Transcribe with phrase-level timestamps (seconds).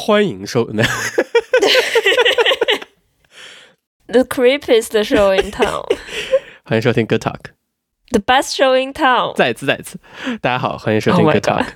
[0.00, 0.83] 欢迎收呢。
[4.07, 5.85] The creepiest show in town。
[6.63, 9.35] 欢迎收听 Good Talk。The best show in town。
[9.35, 9.99] 再一次，再一次，
[10.41, 11.67] 大家好，欢迎收听 Good Talk。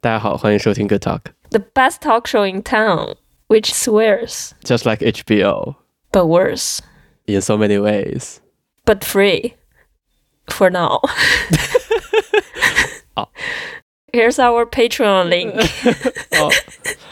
[0.00, 3.16] 大家好，欢迎收听 Good Talk。The best talk show in town,
[3.48, 4.52] which swears.
[4.64, 5.76] Just like HBO.
[6.10, 6.80] But worse.
[7.26, 8.40] In so many ways.
[8.84, 9.54] But free.
[10.50, 11.00] For now.
[13.14, 13.28] 哦。
[14.12, 15.58] Here's our Patreon link.
[16.38, 16.50] 哦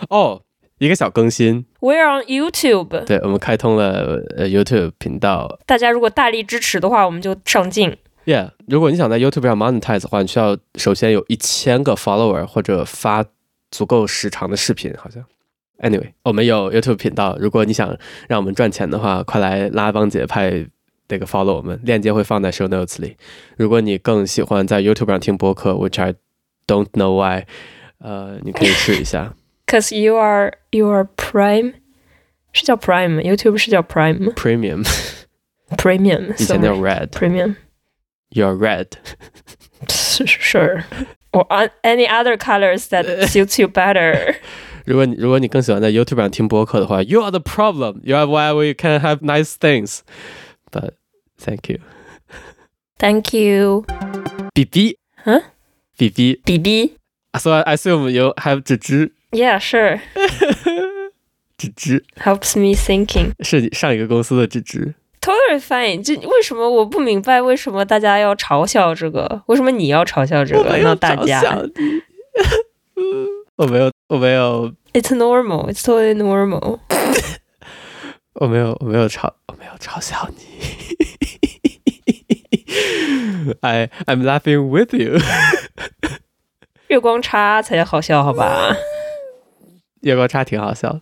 [0.09, 0.43] 哦。
[0.79, 3.05] 一个小更新，We're on YouTube。
[3.05, 5.59] 对，我们开通了呃 YouTube 频道。
[5.67, 7.95] 大家如果大力支持的话，我们就上镜。
[8.25, 13.27] Yeah，如果你想在 YouTube 上 monetize 的话，你需要首先有一千个 follower 或者发
[13.71, 15.23] 足够时长的视频，好像。
[15.81, 17.95] Anyway，我们有 YouTube 频道，如果你想
[18.27, 20.67] 让我们赚钱的话，快来拉帮结派，
[21.07, 23.19] 这个 follow 我们，链接会放在 show notes 里。
[23.59, 26.15] 如果你更喜欢在 YouTube 上听播客，which I
[26.70, 27.46] don't know why，
[28.00, 29.34] 呃，你可以试一下。
[29.68, 31.74] Cause you are you are prime，
[32.54, 38.90] 是叫 prime，YouTube 是叫 prime，premium，premium，以前叫 red，premium，you're red，
[39.88, 44.36] sure，or any other colors that suits you better。
[44.86, 50.92] 如果你如果你更喜欢在 YouTube 上听播客的话，You are the problem，You are why we can have nice things，but
[51.40, 55.42] thank you，thank you。B B，嗯
[56.00, 59.14] ，B B B B，So I assume you have 芝芝。
[59.32, 60.00] Yeah, sure.
[61.58, 63.32] 芝芝 helps me thinking.
[63.40, 64.96] 是你上一个公司的芝芝。
[65.22, 66.04] Totally fine.
[66.04, 67.42] 这为什么我不明白？
[67.42, 69.42] 为什么大家要嘲笑这个？
[69.48, 70.78] 为什么你要嘲笑这个？
[70.78, 71.58] 那大家。
[73.56, 74.72] 我没有，我没有。
[74.94, 75.72] It's normal.
[75.72, 76.80] It's totally normal.
[78.34, 80.38] 我没有，我没有嘲，我没有嘲笑你。
[83.62, 85.18] I I'm laughing with you.
[86.89, 88.75] 月光差才好笑，好吧？
[90.03, 91.01] 月光差挺好笑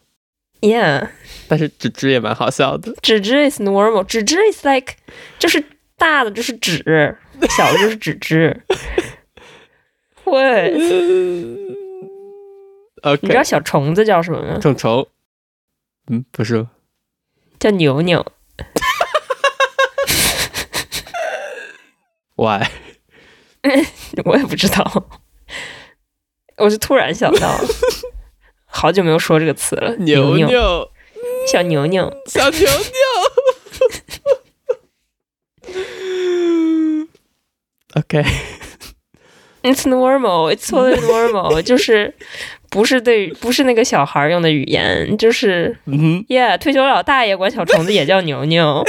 [0.60, 1.08] ，Yeah，
[1.48, 2.92] 但是纸纸也蛮好笑的。
[3.00, 4.94] 纸纸 is normal，纸纸 is like
[5.38, 5.62] 就是
[5.96, 7.16] 大的就是纸，
[7.56, 8.60] 小的就是纸纸。
[10.24, 10.74] 喂
[13.02, 14.58] ，OK，你知道小虫子叫什么吗？
[14.60, 15.06] 虫虫，
[16.08, 16.66] 嗯，不是，
[17.58, 18.26] 叫牛牛。
[22.36, 22.68] Why？
[24.24, 25.08] 我也不知道，
[26.58, 27.58] 我就突然想到。
[28.70, 30.90] 好久没有说这个词了，牛牛，牛，
[31.50, 32.68] 小牛牛，小牛牛。
[37.94, 42.14] OK，It's normal, it's totally normal，就是
[42.68, 48.84] 不是对，不是那个小孩用的语言，就是、嗯、，Yeah，退休老大爷管小虫子也叫牛牛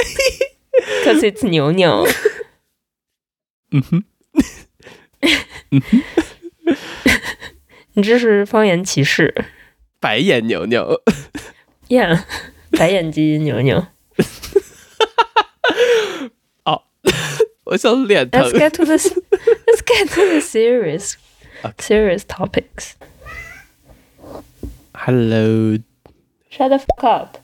[1.04, 2.06] ，Cause it's 牛牛。
[3.72, 4.04] 嗯哼，
[7.94, 9.46] 你这是方言歧视。
[9.98, 11.02] 白眼牛牛
[11.88, 12.22] ，Yeah，
[12.70, 13.86] 白眼鸡牛牛。
[16.64, 16.82] 哦，
[17.64, 18.42] 我想脸疼。
[18.42, 21.16] Let's get to the Let's get to the serious
[21.78, 22.94] serious topics.
[24.94, 25.78] Hello.
[26.50, 27.38] Shut the fuck up.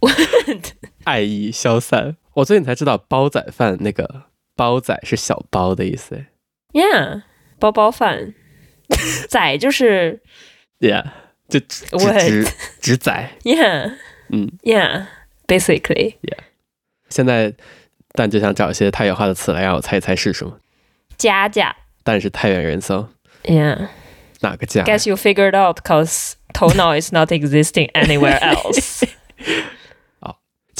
[0.00, 0.74] What?
[1.04, 2.16] 爱意消散。
[2.34, 4.24] 我最近才知道煲仔饭那个
[4.56, 6.24] 煲仔是小包的意思。
[6.72, 7.22] Yeah.
[7.58, 8.34] 包包饭，
[9.28, 10.20] 仔就是
[10.80, 11.04] ，Yeah，
[11.48, 11.84] 就直
[12.18, 12.44] 直
[12.80, 13.94] 直仔，Yeah，
[14.30, 16.38] 嗯，Yeah，basically，Yeah。
[17.08, 17.54] 现在
[18.14, 20.58] 但就想找一些太原话的词来让我猜一猜是什么。
[21.16, 23.10] 家家，但是太原人，so
[23.44, 23.86] Yeah，
[24.40, 29.04] 哪个家？Guess you figured out, cause 头脑 is not existing anywhere else。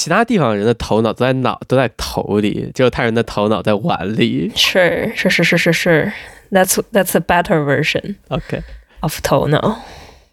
[0.03, 4.51] 哦，其他地方人的头脑都在脑都在头里，只有他人的头脑在碗里。
[4.57, 6.13] 是是是是是是。
[6.51, 8.17] That's that's a better version.
[8.29, 8.63] OK.
[9.01, 9.81] Of 头脑。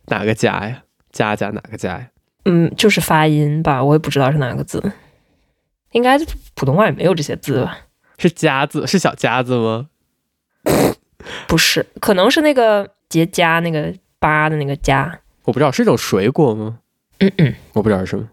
[0.08, 0.84] 哪个家呀？
[1.12, 2.08] 家家哪个家呀？
[2.46, 4.92] 嗯，就是发音吧，我也不知道是哪个字。
[5.92, 6.18] 应该
[6.56, 7.78] 普通话也没有这些字吧？
[8.18, 9.88] 是夹字，是小夹字吗？
[11.48, 15.12] 不是，可能是那个结痂那个疤的那个痂。
[15.44, 16.80] 我不知道是一种水果吗？
[17.20, 18.28] 嗯嗯，我不知道是什么。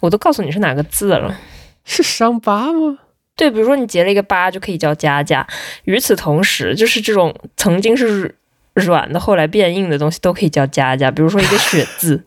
[0.00, 1.38] 我都告诉你是哪个字了。
[1.84, 2.98] 是伤疤吗？
[3.34, 5.46] 对，比如说你结了一个疤，就可以叫痂痂。
[5.84, 8.34] 与此同时，就是这种曾经是
[8.74, 11.10] 软的，后来变硬的东西，都可以叫痂痂。
[11.10, 12.24] 比如说一个血字，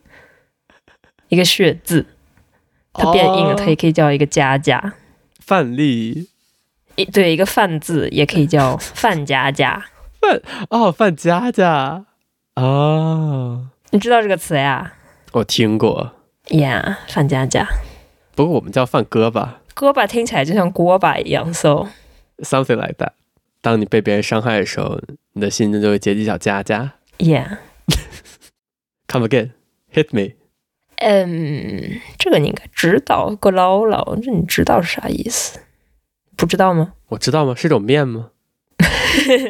[1.29, 2.06] 一个血字，
[2.94, 4.94] 它变硬了，它也可以叫一个痂痂。
[5.39, 6.29] 范例，
[6.95, 9.81] 一对一个范字也可以叫范痂痂。
[10.21, 12.06] 范哦，范痂痂
[12.56, 14.94] 哦，你知道这个词呀？
[15.33, 16.13] 我听过。
[16.50, 17.68] 呀，范家家。
[18.36, 19.62] 不过我们叫范哥吧。
[19.74, 21.88] 哥吧听起来就像锅巴一样，so
[22.40, 23.12] something like that。
[23.62, 25.00] 当你被别人伤害的时候，
[25.34, 26.90] 你的心中就会结几小痂痂。
[27.20, 27.58] Yeah.
[29.08, 29.52] Come again,
[29.94, 30.34] hit me.
[30.98, 35.60] 嗯，这个你应该知道，个唠唠，这你知道是啥意思？
[36.36, 36.94] 不知道吗？
[37.10, 37.54] 我知道吗？
[37.56, 38.32] 是种面吗？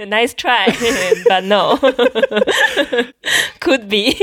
[0.08, 0.68] Nice try,
[1.30, 1.78] but no.
[3.62, 4.14] Could be.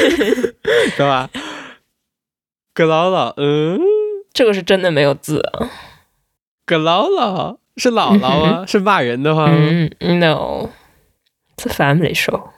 [0.96, 1.28] 对吧？
[2.74, 3.78] 个唠唠，嗯，
[4.32, 5.70] 这个是真的没有字啊。
[6.64, 8.64] 个唠唠是姥姥啊？
[8.66, 9.56] 是骂人的话吗？
[9.58, 12.50] 嗯，No，It's a family show。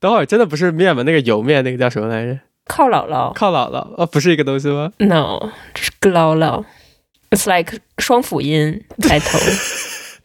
[0.00, 1.02] 等会儿真的不是面吗？
[1.04, 2.40] 那个油面，那个叫什么来着？
[2.64, 6.64] 靠姥姥，靠姥姥哦，不是一个东西吗？No，这是个姥姥。
[7.30, 9.38] It's like 双辅音开头。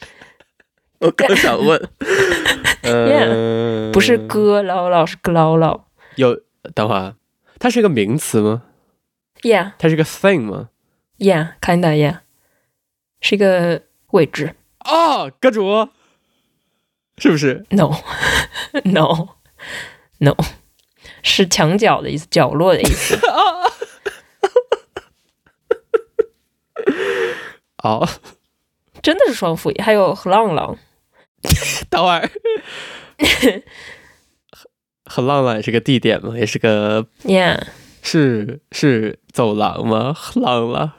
[0.99, 1.89] 我刚想问，
[2.87, 5.85] 嗯，不是哥唠唠，是哥唠唠。
[6.15, 6.39] 有，
[6.73, 7.15] 等会儿，
[7.59, 8.63] 它是一个名词吗
[9.41, 10.69] ？Yeah，它是一个 thing 吗
[11.19, 12.19] ？Yeah，kinda yeah，
[13.21, 14.55] 是一个位置。
[14.85, 15.89] 哦，阁主，
[17.17, 19.25] 是不是？No，No，No，
[21.23, 23.19] 是墙角的意思，角落的意思。
[27.83, 28.07] 哦，
[29.01, 30.77] 真的是双辅音，还有和浪浪。
[31.89, 32.29] 等会儿，
[35.05, 36.33] 很浪浪也是个地点吗？
[36.37, 37.59] 也是个，Yeah，
[38.01, 40.15] 是是走廊吗？
[40.35, 40.95] 浪了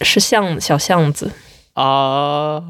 [0.00, 1.32] 是巷小巷子
[1.74, 2.62] 啊。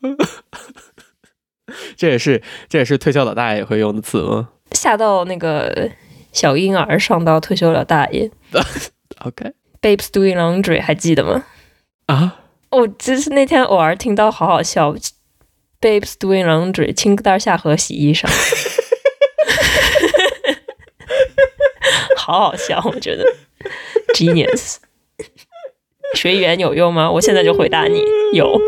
[1.96, 4.48] 这也是这也是退休老大爷会用的词吗？
[4.72, 5.90] 下到那个
[6.32, 8.30] 小婴儿，上到退休老大爷。
[9.24, 11.44] OK，Babes、doing laundry 还记得吗？
[12.06, 12.40] 啊，
[12.70, 14.94] 我就是那天偶尔听到，好好笑。
[15.80, 18.28] Babes doing laundry，青盖下河洗衣裳，
[22.16, 23.24] 好好笑，我觉得
[24.14, 24.76] genius。
[26.14, 27.10] 学语言有用吗？
[27.10, 28.02] 我现在就回答你，
[28.34, 28.60] 有。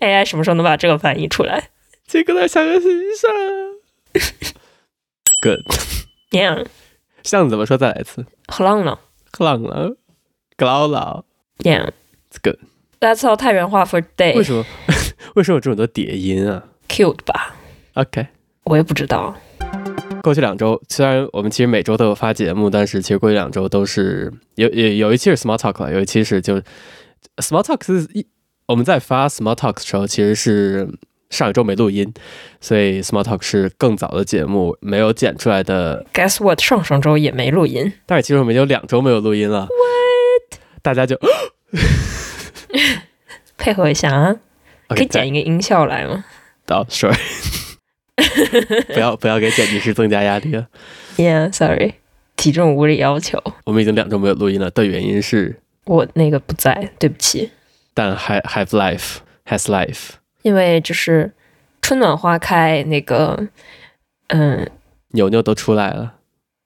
[0.00, 1.70] AI 什么时候能把这个翻译出来？
[2.06, 3.28] 青盖下河洗衣裳。
[5.42, 5.60] Good。
[6.30, 6.66] Yeah。
[7.24, 7.76] 巷子怎么说？
[7.76, 8.24] 再来一次。
[8.46, 8.98] 和浪浪。
[9.32, 9.96] 和浪浪。
[10.56, 11.24] 格劳劳。
[11.58, 11.90] Yeah。
[12.30, 12.58] It's good。
[13.00, 14.34] That's all 太原话 for day。
[14.36, 14.64] 为什么？
[15.34, 17.56] 为什么有这么多叠音啊？Cute 吧
[17.94, 18.26] ？OK，
[18.64, 19.36] 我也不知道。
[20.22, 26.56] 过去两周，虽然我们其实每周都有发节目，但是其实过去两周都是有有有一期是 Small Talk 了，有一期是就
[27.36, 28.26] Small Talk 是一
[28.66, 30.88] 我们在发 Small Talk 的时候，其实是
[31.30, 32.12] 上一周没录音，
[32.60, 36.04] 所以 Small Talk 是更早的节目，没有剪出来的。
[36.12, 36.60] Guess what？
[36.60, 39.68] 上上周也没录音，但是其实我们有两周没有录音了。
[39.68, 40.60] What？
[40.82, 41.16] 大家就
[43.58, 44.36] 配合一下啊！
[44.88, 46.24] 可以剪一个音效来吗？
[46.64, 47.16] 到、oh,，sorry，
[48.92, 50.66] 不要不要给剪辑师增加压力了。
[51.16, 51.94] Yeah，sorry，
[52.36, 53.42] 体重无理要求。
[53.64, 57.50] 我们已经两周没有录音了，的原因是我那个不在，对不起。
[57.94, 60.10] 但 have have life has life，
[60.42, 61.32] 因为就是
[61.82, 63.48] 春暖花开，那个
[64.28, 64.68] 嗯，
[65.08, 66.14] 牛牛都出来了，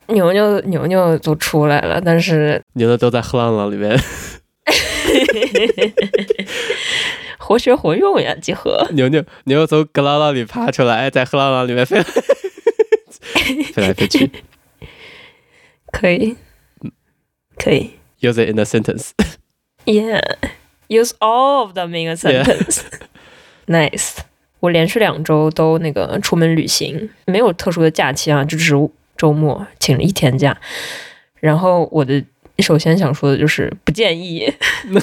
[0.09, 3.99] 牛牛牛牛都出来了，但是牛牛都在和浪浪里面。
[7.39, 8.87] 活学活用呀，集合。
[8.93, 12.03] 牛牛牛从格朗朗里爬出来，在和浪浪里面飞来
[13.73, 14.31] 飞来飞去。
[15.93, 16.37] 可以，
[17.57, 17.91] 可以。
[18.21, 19.11] Use it in a sentence.
[19.87, 20.21] Yeah,
[20.89, 22.83] use all of them in a sentence.
[23.67, 24.19] Nice.
[24.61, 28.75] 我连续两周都那个出门旅行，没有特殊的假期啊，就只是
[29.17, 30.57] 周末请了一天假。
[31.41, 32.23] 然后我的
[32.61, 34.53] 首先想说的就是不建议。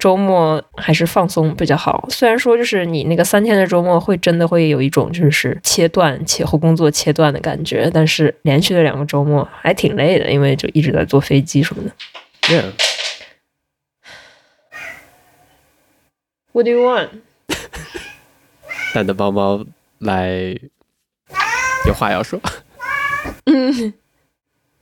[0.00, 2.06] 周末还是放松比较好。
[2.08, 11.90] 虽然说，就是你那个三天的周末会真的会有一种就是切断、且后工作切断的感觉，但是连续的两个周末还挺累的，因为就一直在坐飞机什么的。
[12.48, 12.72] Yeah.
[16.52, 17.10] What do you want?
[18.94, 19.66] 蛋的猫猫
[19.98, 20.56] 来，
[21.86, 22.40] 有话要说。
[23.44, 23.92] 嗯，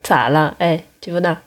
[0.03, 0.55] 咋了？
[0.61, 1.43] 哎，吉布纳。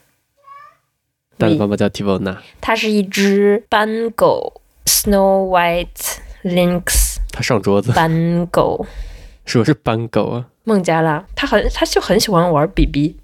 [1.38, 7.16] 它的妈妈叫 Tivona，它是一只斑狗，Snow White Lynx。
[7.32, 7.92] 它上桌子。
[7.92, 8.86] 斑狗，
[9.44, 10.46] 什么是斑狗啊？
[10.64, 13.16] 孟加拉，它很，它就很喜欢玩 BB。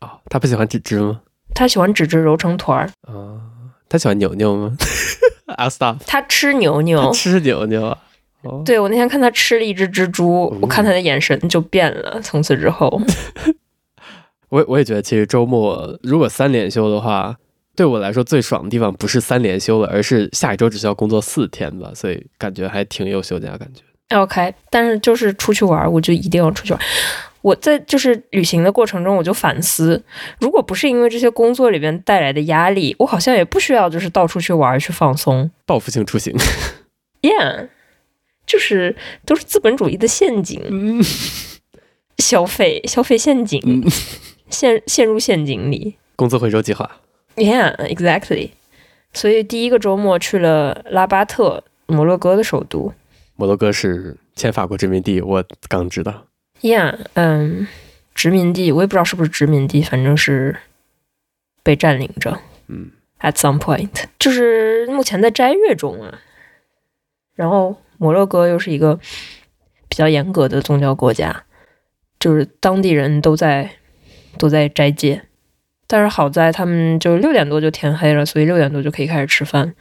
[0.00, 1.20] 哦，它不喜欢纸质吗？
[1.54, 2.90] 它喜欢纸质揉成团儿。
[3.08, 3.40] 哦，
[3.88, 4.76] 它喜欢牛牛吗？
[5.56, 5.96] I'll stop。
[6.06, 7.10] 它吃牛牛。
[7.12, 7.96] 吃牛牛
[8.64, 12.20] 对，我那天看他吃了一只蜘蛛，哦、我看他的眼神就变了。
[12.22, 13.00] 从此之后。
[14.48, 17.36] 我我也觉得，其实周末如果三连休的话，
[17.76, 23.82] 对我来说最爽的地方不是三连休了，而是下一周只需要工作四天吧，所以感觉还挺有休假感觉。
[24.16, 26.82] OK，但是就是出去玩，我就一定要出去玩。
[27.40, 30.02] 我在就是旅行的过程中，我就反思，
[30.40, 35.48] 如果不是因为这些工作里边带来的压力，我好像也不需要就是到处去玩去放松。
[35.64, 36.34] 报复性出行
[37.22, 37.68] ，Yeah，
[38.44, 41.00] 就是都是资本主义的陷阱，嗯，
[42.18, 43.84] 消费消费陷阱，嗯，
[44.50, 45.96] 陷陷入陷阱里。
[46.16, 47.00] 工资回收计划
[47.36, 48.50] ，Yeah，exactly。
[49.12, 52.92] 所以第一个周末去了拉巴特，摩洛哥的首都。
[53.36, 56.26] 摩洛哥是前法国殖民地，我刚知道。
[56.60, 57.68] Yeah，嗯，
[58.14, 60.56] 殖民地，我也不知道是不是殖民地，反正是
[61.62, 62.40] 被占领着。
[62.66, 62.90] 嗯
[63.20, 66.18] ，at some point，就是目前在斋月中啊。
[67.34, 68.98] 然后摩洛哥又是一个
[69.88, 71.44] 比较严格的宗教国家，
[72.18, 73.70] 就是当地人都在
[74.38, 75.22] 都在斋戒。
[75.86, 79.74] 但是好在他们就六点多就天黑了，所以六点多就可以开始吃饭。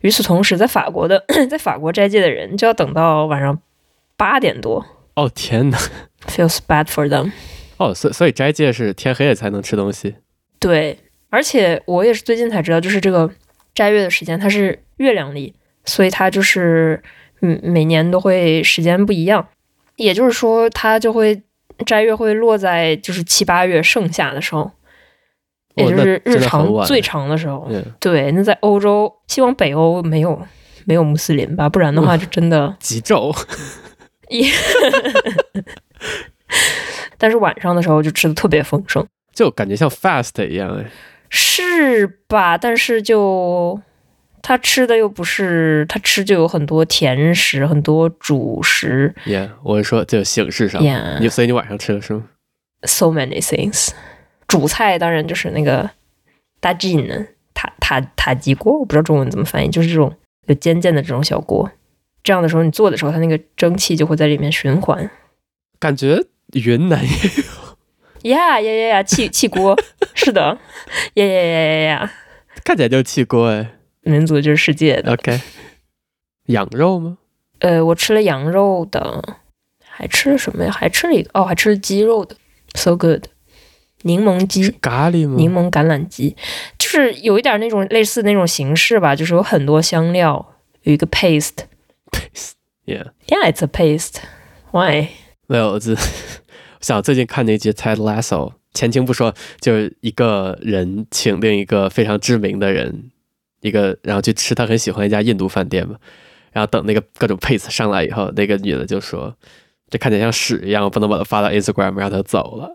[0.00, 3.60] 与此同时，在法国的 在法国斋戒的人就要等到晚上
[4.16, 4.84] 八点多。
[5.14, 5.78] 哦天哪
[6.26, 7.32] ！Feels bad for them。
[7.76, 10.16] 哦，所所以斋戒是天黑了才能吃东西。
[10.58, 10.98] 对，
[11.28, 13.30] 而且我也是最近才知道，就是这个
[13.74, 17.02] 斋月的时间它是月亮历，所以它就是
[17.42, 19.48] 嗯每年都会时间不一样。
[19.96, 21.42] 也就是说，它就会
[21.86, 24.70] 斋月会落在就是七八月盛夏的时候，
[25.74, 27.58] 也就是日常最长的时候。
[27.58, 30.40] 哦、对，那在欧洲，希望北欧没有
[30.84, 33.34] 没有穆斯林吧，不然的话就真的 极昼。
[37.18, 40.82] 但是晚上的时候就吃的特别丰盛，就感觉像 fast 一样，
[41.28, 42.56] 是吧？
[42.56, 43.80] 但是就
[44.42, 49.14] 他吃的又不是，他吃就有很多甜食，很多主食。
[49.26, 52.24] Yeah，我是说就形式上，Yeah，你所以你晚上吃的是吗
[52.82, 53.90] ？So many things，
[54.48, 55.90] 主菜当然就是那个
[56.60, 60.16] 大吉呢，塔塔塔吉锅，我不知道中文怎么翻译，就是这种
[60.46, 61.70] 有尖尖的这种小锅。
[62.22, 65.10] 这样的时候，你做的时候，它那个蒸汽就会在里面循环。
[65.78, 69.74] 感觉云南也有呀呀呀呀，气气锅，
[70.14, 70.58] 是的，
[71.14, 72.12] 呀呀呀呀呀，
[72.64, 73.72] 看起来就是气锅哎。
[74.02, 75.12] 民族就是世界的。
[75.12, 75.40] OK，
[76.46, 77.18] 羊肉吗？
[77.60, 79.38] 呃，我吃了羊肉的，
[79.84, 80.72] 还吃了什么呀？
[80.72, 82.36] 还吃了一个哦，还吃了鸡肉的
[82.74, 83.26] ，so good。
[84.02, 85.36] 柠檬鸡，咖喱吗？
[85.36, 86.34] 柠檬橄榄鸡，
[86.78, 90.54] 就是有一点那种类似那种形式吧，就是有很多香料，
[90.84, 91.64] 有一个 paste。
[92.10, 95.08] paste，yeah，yeah，it's a paste，why？
[95.46, 95.94] 没有，我只
[96.80, 103.09] 想最近看那集《Ted Lasso》，前情不说，就是一个人请另一个非常知名的人，
[103.60, 105.96] 一个然后去吃他很喜欢一家印度饭店嘛，
[106.52, 109.36] 然后等那个各种 paste 上来以后，那个女的就说
[109.90, 112.72] ：“这看起来像屎一样，我不能把它发到 Instagram，然后他走了。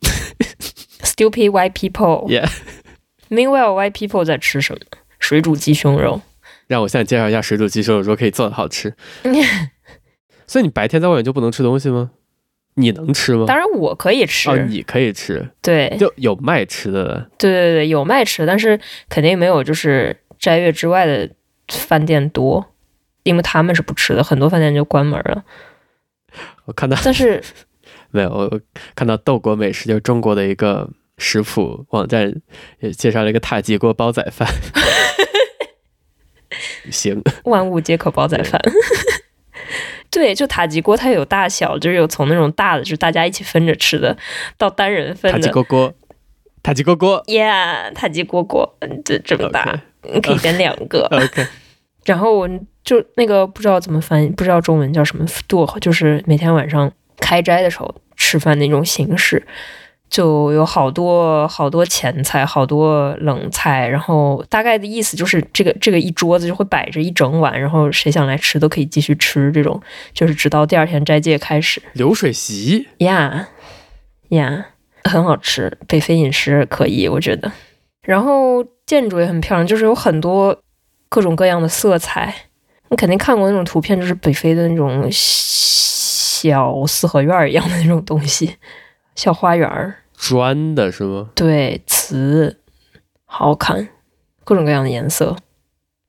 [1.02, 2.26] ”Stupid white people。
[2.32, 2.50] Yeah。
[3.28, 4.80] Meanwhile, white people 在吃什么？
[5.18, 6.22] 水煮鸡胸肉。
[6.66, 8.94] 让我向你介绍一下水煮鸡胸肉，如果可以做的好吃。
[10.46, 12.10] 所以你白天在外面就不能吃东西吗？
[12.74, 13.44] 你能吃吗？
[13.46, 14.50] 当然我可以吃。
[14.50, 15.50] 哦，你可以吃。
[15.60, 17.28] 对，就有卖吃的。
[17.38, 21.28] 对对对，有卖吃的，但是肯定没有就是斋月之外的
[21.68, 22.72] 饭店多，
[23.24, 25.44] 因为他们是不吃的，很多饭店就关门了。
[26.64, 27.42] 我看到，但是
[28.10, 28.60] 没有，我
[28.94, 32.32] 看到豆国美食，就是中国的一个食谱网站，
[32.78, 34.48] 也介绍了一个塔吉锅煲仔饭。
[36.90, 38.60] 行，万物皆可煲仔饭。
[40.20, 44.14] 对，就塔吉锅，它有大小，就是有从那种大的，就是大家一起分着吃的，
[44.58, 45.38] 到单人份的。
[45.38, 45.94] 塔吉锅锅，
[46.62, 50.20] 塔吉锅锅，Yeah，塔吉锅锅，这这么大，okay.
[50.20, 51.08] 可以点两个。
[51.10, 51.46] OK，
[52.04, 52.46] 然后我
[52.84, 59.42] 就那个不知道怎么翻译，不知道中文叫什么，ftour，就是每天晚上开斋的时候吃饭那种形式。
[60.10, 69.80] 就有好多好多前菜，好多冷菜，然后大概的意思就是这个这个一桌子就会摆着一整晚，然后谁想来吃都可以继续吃，这种
[70.12, 71.80] 就是直到第二天斋戒开始。
[71.92, 73.48] 流水席呀
[74.30, 74.66] 呀，
[75.04, 77.52] 很好吃，北非饮食可以，我觉得。
[78.02, 80.60] 然后建筑也很漂亮，就是有很多
[81.08, 82.34] 各种各样的色彩。
[82.88, 88.56] 你肯定看过那种图片，就是北非的那种小四合院一样的那种东西。
[89.14, 91.30] 小花园，砖的是吗？
[91.34, 92.58] 对，瓷，
[93.24, 93.88] 好看，
[94.44, 95.34] 各种各样的颜色，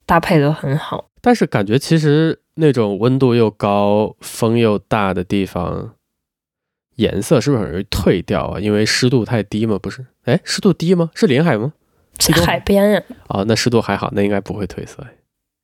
[0.06, 1.10] 搭配的很好。
[1.22, 5.96] 但是感觉其实那种温度又高、风又大的地方，
[6.96, 8.60] 颜色是不是很容易褪掉啊？
[8.60, 9.80] 因为湿度太低吗？
[9.82, 10.06] 不是？
[10.26, 11.10] 哎，湿度低吗？
[11.16, 11.72] 是临海吗？
[12.20, 13.04] 是海边啊。
[13.30, 15.08] 哦，那湿度还好，那应该不会褪色。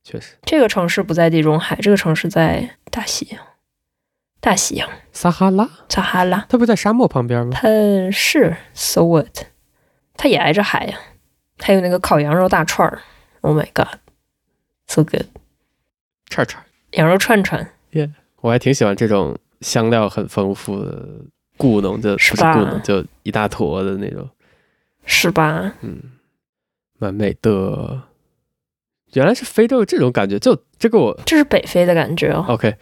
[0.02, 3.40] 确实，这个城市不在地中海，这个城市在大西洋。
[4.40, 7.52] 大西洋，撒哈拉，撒哈拉，它不是在沙漠旁边吗？
[7.54, 7.68] 它
[8.10, 9.46] 是，so what？
[10.16, 10.98] 它也挨着海呀，
[11.58, 13.00] 还有那个烤羊肉大串儿
[13.40, 15.26] ，Oh my god，so good，
[16.28, 21.06] 串串，羊肉串串，耶，yeah, 我还挺喜欢这种香料很丰富的
[21.56, 24.28] 故弄，就不是吧故弄，就一大坨的那种，
[25.04, 25.74] 是吧？
[25.80, 26.00] 嗯，
[26.98, 28.02] 蛮美的。
[29.14, 32.44] 原来是非洲这种感觉，就这个我这是北非的感觉哦。
[32.48, 32.76] OK，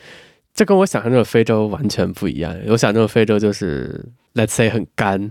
[0.56, 2.56] 这跟我想象中的非洲完全不一样。
[2.68, 5.30] 我想象中的非洲就是，let's say 很干，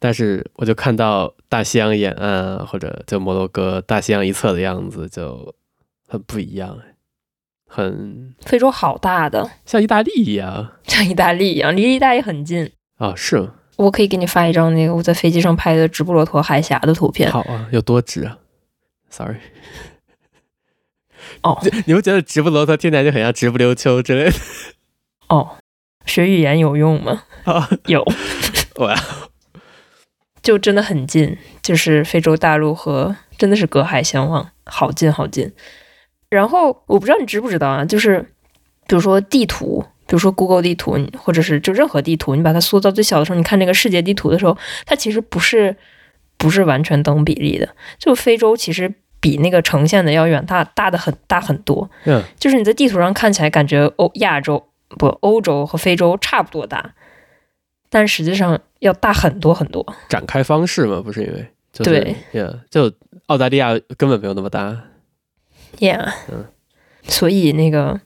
[0.00, 5.54] 但是我就看到大西洋沿岸啊，或者就摩洛哥大西洋一侧的样子，就
[6.08, 6.76] 很不一样，
[7.68, 10.72] 很非洲好大的，像意大利一样。
[10.82, 12.72] 像意大利一样，离意大利很近。
[12.98, 13.48] 哦，是？
[13.76, 17.30] 我可以给你发一张那个我在飞机上拍的直布罗陀海峡的图片。
[17.30, 18.36] 好啊，有多直啊
[19.10, 19.36] ？Sorry。
[21.42, 24.36] 哦，你会觉得直布罗陀听起来就很像直不溜秋之类的？
[25.28, 25.56] 哦，
[26.06, 27.24] 学语言有用吗？
[27.44, 28.04] 啊，有。
[28.76, 28.94] 哇
[30.42, 35.52] 就真的很近，就是非洲大陆和真的是隔海相望，好近好近。
[36.30, 38.20] 然后我不知道你知不知道啊，就是
[38.86, 44.56] 比如说地图，比如说 Google 地图，或者是就任何地图，你把它缩到最小的时候，你看这个世界地图的时候，
[44.86, 45.76] 它其实不是
[46.38, 47.68] 不是完全等比例的。
[47.98, 51.88] 就非洲其实比那个呈现的要远大大的很大很多。
[52.04, 56.94] 嗯，就是你在地图上看起来感觉欧亚洲不欧洲和非洲差不多大，
[57.88, 59.86] 但实际上要大很多很多。
[60.08, 62.92] 展开方式嘛，不是因为就是对，yeah, 就
[63.26, 64.86] 澳大利亚根本没有那么大。
[65.78, 66.46] Yeah，嗯，
[67.04, 68.00] 所以那个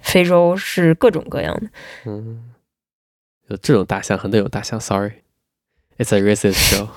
[0.00, 1.70] 非洲是各种各样的。
[2.06, 2.52] 嗯，
[3.48, 6.88] 有这种大象和那种大象，Sorry，it's a racist show。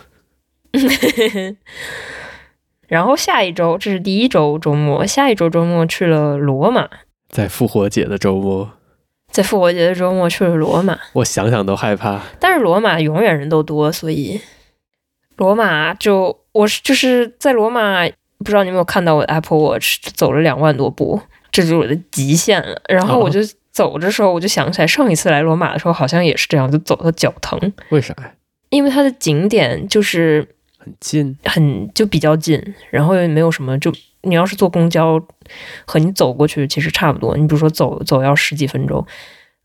[2.87, 6.89] 然后下一周，这是第一周周末，下一周周末去了罗马，
[7.29, 8.71] 在复活节的周末，
[9.31, 10.99] 在复活节的周末去了罗马。
[11.13, 12.21] 我想想都害怕。
[12.39, 14.39] 但是罗马永远人都多，所以
[15.37, 18.07] 罗马就我是就是在罗马。
[18.37, 21.19] 不知道你有没有看到我的 Apple Watch 走了两万多步，
[21.53, 22.79] 这就是我的极限了。
[22.89, 23.39] 然后我就
[23.71, 27.57] 走的时候，我就想起来上一次来罗马的时候好像也是这样，就走的脚疼。
[27.89, 28.33] 为啥呀？
[28.69, 30.45] 因为它的景点就是
[30.85, 32.61] 很近，很就比较近，
[32.91, 35.19] 然后也没有什么，就你要是坐公交
[35.85, 37.35] 和你走过去其实差不多。
[37.35, 39.03] 你比如说走走要十几分钟，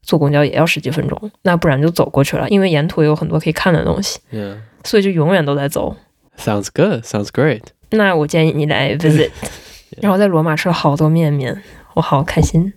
[0.03, 4.57] 坐公交也要十几分钟，那不然就走过去了，因为沿途有很多可以看的东西，Yeah.
[4.83, 5.95] 所以就永远都在走。
[6.39, 7.65] Sounds good, sounds great.
[7.91, 9.31] 那我建议你来 visit，
[10.01, 11.63] 然后在罗马吃了好多面面，
[11.95, 12.73] 我好开心。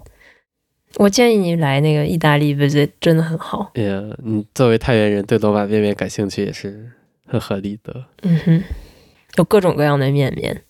[0.97, 3.71] 我建议你来那个意大利 visit，真的很好。
[4.23, 6.91] 你作为太原人对罗马面面感兴趣也是
[7.33, 8.05] 很合理的。
[8.21, 8.63] 嗯哼，
[9.37, 10.63] 有各种各样的面面，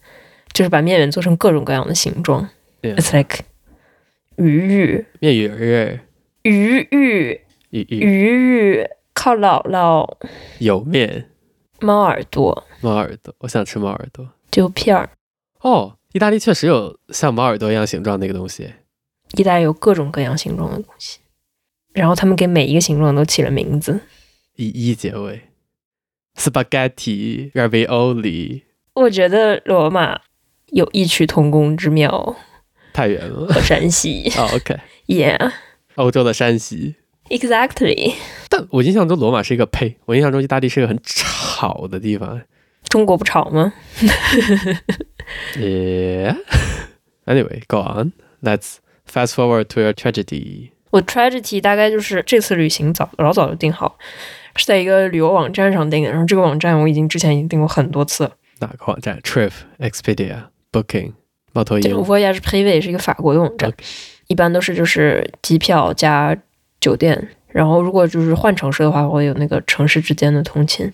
[0.53, 2.47] 就是把面面做成各种各样的形状。
[2.81, 2.95] Yeah.
[2.95, 3.43] It's like
[4.37, 5.99] 鱼鱼、面鱼儿、
[6.43, 10.09] 鱼芋、鱼鱼鱼芋、靠姥姥、
[10.59, 11.29] 油面、
[11.81, 14.29] 猫耳朵、猫耳朵，我想吃猫耳朵。
[14.49, 15.09] 丢片儿。
[15.59, 18.73] 哦，意大利确实有像猫耳朵一样形状那个东西。
[19.35, 21.19] 意大利有各种各样形状的东西，
[21.91, 23.99] 然后他们给每一个形状都起了名字，
[24.55, 25.41] 以一结尾
[26.37, 28.63] ，spaghetti、ravioli。
[28.93, 30.19] 我觉得罗马
[30.67, 32.35] 有异曲同工之妙。
[32.93, 34.31] 太远了，和山西。
[34.37, 35.51] 哦，OK，Yeah，
[35.95, 36.95] 欧洲的山西。
[37.29, 38.13] Exactly。
[38.49, 42.41] 但我印象中罗马是一个呸，我印象中意大利是一个很吵的地方。
[42.89, 43.73] 中国不吵吗
[45.55, 46.37] ？Yeah。
[47.25, 48.11] Anyway, go on.
[48.43, 48.75] Let's
[49.07, 50.71] fast forward to your tragedy.
[50.91, 53.97] 我 tragedy 大概就是这次旅行早老早就定好，
[54.55, 56.09] 是在一个旅游网站上订的。
[56.09, 58.31] 然后这个网站我已经之前已经订过很多次了。
[58.59, 61.13] 哪个网站？Trip、Expedia、Booking、
[61.51, 61.81] 猫头鹰。
[61.81, 63.71] 这个 Voyage Privé 是一个法国的网站.
[64.27, 66.37] 一般都是就是机票加
[66.79, 67.29] 酒店。
[67.47, 70.91] 然后如果就是换城市的话，会有那个城市之间的通勤。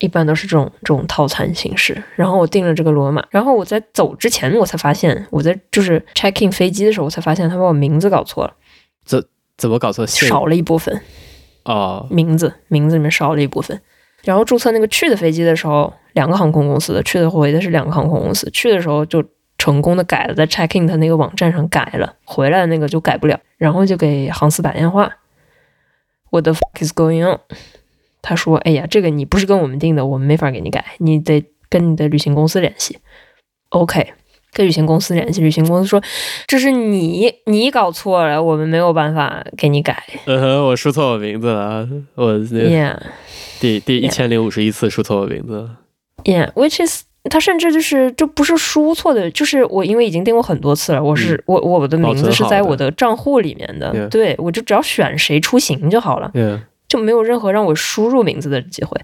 [0.00, 8.52] 一般都是这种这种套餐形式，然后我订了这个罗马，然后我在走之前，我才发现，我在就是 check in 飞机的时候，我才发现他把我名字搞错了，
[9.06, 9.24] 怎
[9.56, 10.04] 怎么搞错？
[10.04, 11.00] 少了一部分
[11.64, 13.80] 哦，名字名字里面少了一部分，
[14.22, 19.24] 然后注册那个去的飞机的时候，两个航空公司的去的回的是两个航空公司，去的时候就
[19.58, 25.10] 成功的改了，在 check in 他那个网站上改了，回来的那个就改不了，然后就给航司打电话
[26.30, 27.40] ，What the fuck is going on？
[28.26, 32.98] 他说：“哎呀，这个你不是跟我们订的，我们没法给你改，你得跟你的旅行公司联系。
[33.68, 34.14] OK，
[34.54, 36.00] 跟旅行公司联系，旅行公司说
[36.46, 40.02] 这是你你搞错了，我们没有办法给你改。
[40.26, 42.96] 嗯哼，我输错我名字了，我 Yeah，
[43.60, 45.68] 第第一千零五十一次输错我名字。
[46.24, 56.60] Yeah，which is 他甚至就是就不是输错的，就是我因为已经订过很多次了，我是、嗯、我我的名字是在我的账户里面的，的对我就只要选谁出行就好了。” Yeah.
[56.86, 59.00] 就没有任何让我输入名字的机会，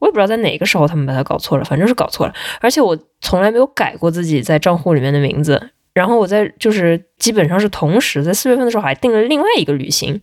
[0.00, 2.34] 我也不知道在哪个时候他们把它搞错了，反正是搞错了。
[2.60, 5.70] 而且我从来没有改过自己在账户里面的名字。
[5.92, 10.20] 然后我在就是基本上是同时在四月份的时候还订了另外一个旅行，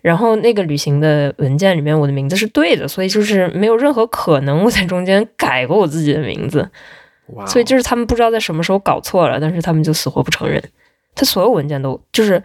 [0.00, 6.68] 然后那个旅行的文件里面我的名字是对的，所以就是没有任何可能我在中间改过我自己的名字。
[7.46, 10.62] 所以就是他们不知道在什么时候搞错了，但是他们就死活不承认。
[11.14, 12.42] 他所有文件都就是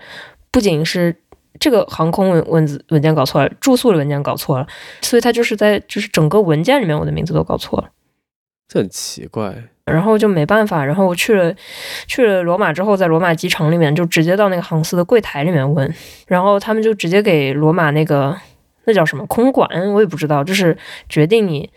[0.51, 1.15] 不仅是
[1.59, 4.67] 这个航空文文字文件搞错了，住宿的文件搞错了，
[5.01, 7.89] 所以他就是在就是整个文件里面我的名字都搞错了。
[8.67, 9.55] 这很奇怪。
[9.85, 11.55] 然后就没办法，然后我去了
[12.07, 15.95] 去了罗马之后，在罗马机场里面就直接到那个航司的柜台里面问，
[16.27, 18.37] 然后他们就直接给罗马那个
[18.83, 21.69] 那叫什么空管，我也不知道，就是决定你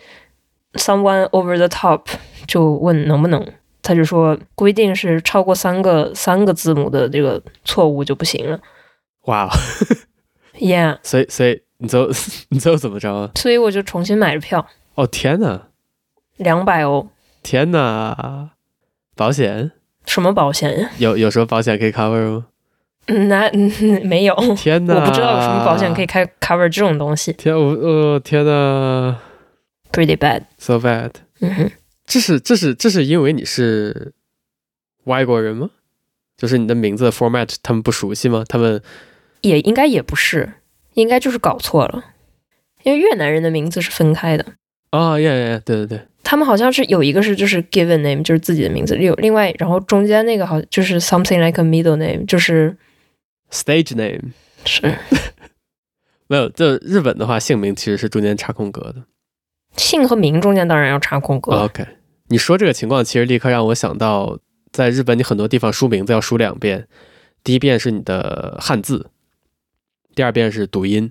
[0.72, 2.00] someone over the top
[2.48, 3.46] 就问能不能，
[3.80, 8.58] 他就说规定是超过三个三个字母的这个错误就不行了。
[9.26, 9.50] 哇
[10.58, 12.08] ，Yeah，所以所以你最后
[12.50, 13.30] 你最后怎么着啊？
[13.36, 14.66] 所以我就重新买了票。
[14.94, 15.62] 哦天呐，
[16.36, 17.08] 两百欧。
[17.42, 18.50] 天哪，
[19.16, 19.72] 保险？
[20.06, 20.90] 什么保险呀？
[20.98, 22.46] 有有什么保险可以 cover 吗？
[23.06, 23.70] 嗯，那 嗯
[24.06, 24.34] 没有。
[24.56, 27.32] 天哪，我不知道有什么保险可以开 cover 这种东西。
[27.34, 29.18] 天，我呃天哪
[29.92, 31.10] ，pretty bad，so bad。
[31.40, 31.70] 嗯哼，
[32.06, 34.12] 这是这是这是因为你是
[35.04, 35.70] 外国人吗？
[36.36, 38.44] 就是你的名字的 format 他们不熟悉吗？
[38.48, 38.82] 他们
[39.42, 40.52] 也应该也不是，
[40.94, 42.04] 应该就是搞错了，
[42.82, 44.44] 因为越南人的名字是分开的。
[44.90, 46.00] 啊，耶耶，对对对。
[46.22, 52.76] 他们好像是有一个是就是 given name，就是自己的名字，有另外，然后中间那个好就是 something like a middle name，就是
[53.50, 54.32] stage name。
[54.64, 54.82] 是，
[56.28, 59.04] 没有，就日本的话，姓名其实是中间插空格的。
[59.76, 61.52] 姓和名中间当然要插空格。
[61.52, 61.86] OK，
[62.28, 64.38] 你说这个情况，其实立刻让我想到，
[64.70, 66.86] 在日本你很多地方输名字要输两遍，
[67.42, 69.08] 第一遍是你的汉字，
[70.20, 71.10] 第二遍是读音。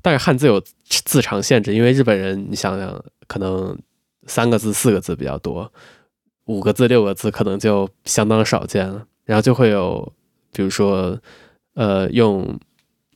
[0.00, 3.76] 但是汉字有字长限制，因为日本人，你想想，可能。
[4.28, 5.72] 三个字、四个字比较多，
[6.44, 9.04] 五个字、六个字可能就相当少见了。
[9.24, 10.12] 然后就会有，
[10.52, 11.18] 比如说，
[11.74, 12.56] 呃，用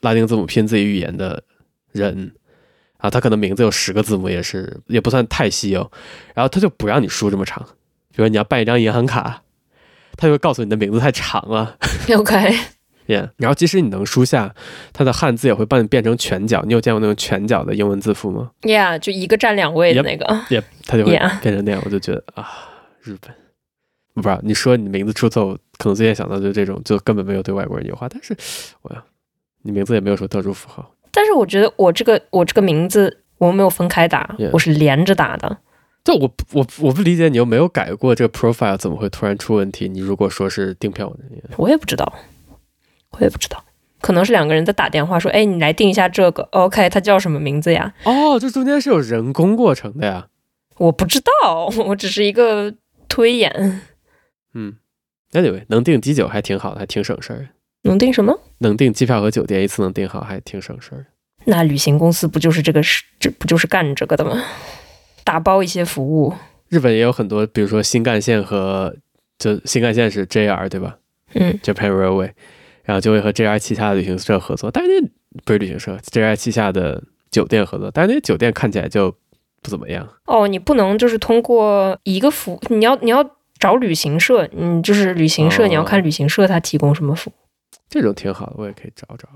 [0.00, 1.40] 拉丁字母拼自己语言的
[1.92, 2.34] 人，
[2.96, 5.88] 啊，他可能名字有十个字母，也是也不算太稀有。
[6.34, 7.62] 然后他就不让你输这么长，
[8.08, 9.44] 比如说你要办一张银行卡，
[10.16, 11.78] 他就会告诉你的名字太长了。
[12.18, 12.75] OK。
[13.06, 13.30] Yeah.
[13.36, 14.54] 然后即使你能输下，
[14.92, 16.62] 它的汉字也会帮你变成全角。
[16.66, 20.26] 你有见过那种全角的英文字符吗？Yeah，就一个占两位的那个。
[20.48, 21.80] Yep，它就会变成那样。
[21.84, 22.48] 我就觉得啊，
[23.02, 23.32] 日本，
[24.14, 28.08] 不知道你说你名字出错，可能最先想到就是这种，就根本没有对外国人友好。
[28.08, 28.36] 但是
[28.82, 29.02] 我要，
[29.62, 30.92] 你名字也没有说特殊符号。
[31.12, 34.50] 但是我觉得我这个我这个名字我没有分开打，yeah.
[34.52, 35.58] 我是连着打的。
[36.04, 39.88] 就我我我不理解你又没有改过这个 profile，怎么会突然出问题？
[39.88, 41.18] 你如果说是订票的，
[41.56, 42.12] 我也不知道。
[43.18, 43.62] 我也不知道，
[44.00, 46.88] 可能是两个人在打电话说：“哎，你来定一下这个，OK？
[46.88, 50.28] 他叫什么名字呀？”哦，这中间是有人工过程的呀。
[50.78, 52.74] 我不知道，我只是一个
[53.08, 53.80] 推演。
[54.54, 54.76] 嗯
[55.32, 57.48] ，Anyway，能订机酒还挺好的，还挺省事儿。
[57.82, 58.38] 能订什么？
[58.58, 61.06] 能订机票和酒店一次能订好，还挺省事儿。
[61.46, 64.42] 那旅行公司不就是这个是这不就是干这个的吗？
[65.24, 66.34] 打包一些服务。
[66.68, 68.94] 日本也有很多，比如说新干线和
[69.38, 70.98] 就新干线是 JR 对吧？
[71.34, 72.32] 嗯，Japan Railway。
[72.86, 75.08] 然后就会和 JR 旗下的旅行社合作，但是那
[75.44, 79.10] 不是旅行社，JR 旗下的酒店合作，但是那些酒店看起来就
[79.60, 80.08] 不怎么样。
[80.26, 87.34] 哦，你不能就是通过一个服，你要你要找旅行社，嗯就是旅行社，哦，你要看旅行社他提供什么服务。
[87.90, 89.28] 这种挺好的，我也可以找找。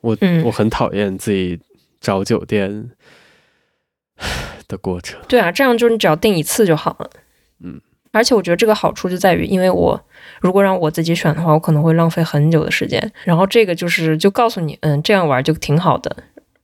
[0.00, 1.60] 我、嗯、我很讨厌自己
[2.00, 2.90] 找酒店
[4.66, 5.20] 的过程。
[5.28, 7.10] 对啊，这样就是你只要订一次就好了。
[7.62, 7.80] 嗯。
[8.14, 10.00] 而且我觉得这个好处就在于，因为我
[10.40, 13.12] 如果让我自己选的话，我可能会浪费很久的时间。
[13.24, 16.16] 然后这个就是就告诉你，嗯，这样玩就挺好的。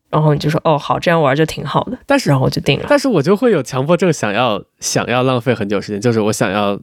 [0.08, 1.98] 然后你就说，哦，好，这样玩就挺好的。
[2.06, 2.86] 但是，然后我就定了。
[2.88, 6.80] 但是我就会有强迫症，想要想要浪费很久时间，就是我想要，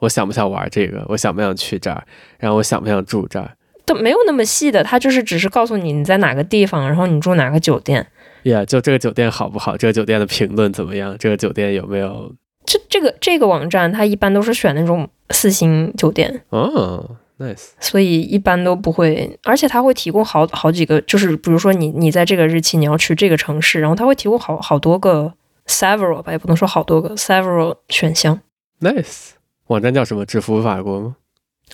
[0.00, 2.02] 我想不想玩这个，我想不想去这儿，
[2.38, 3.50] 然后我想不想住这儿，
[3.86, 4.82] 都没有那么细的。
[4.82, 8.06] 他就是只是告诉你你在哪个地方，然后你住哪个酒店。
[8.42, 9.76] 呀、yeah，就这个酒店好不好？
[9.76, 11.16] 这个酒店的评论怎么样？
[11.18, 12.32] 这个酒店有没有？
[12.66, 25.32] 这这个这个网站，它一般都是选那种四星酒店哦，nice，所以一般都不会，而且它会提供好好几个，就是比如说你你在这个日期你要去这个城市，然后它会提供好好多个
[25.66, 28.40] several 吧，也不能说好多个 several 选项
[28.80, 29.30] ，nice，
[29.68, 30.26] 网站叫什么？
[30.26, 31.16] 只服务法国吗？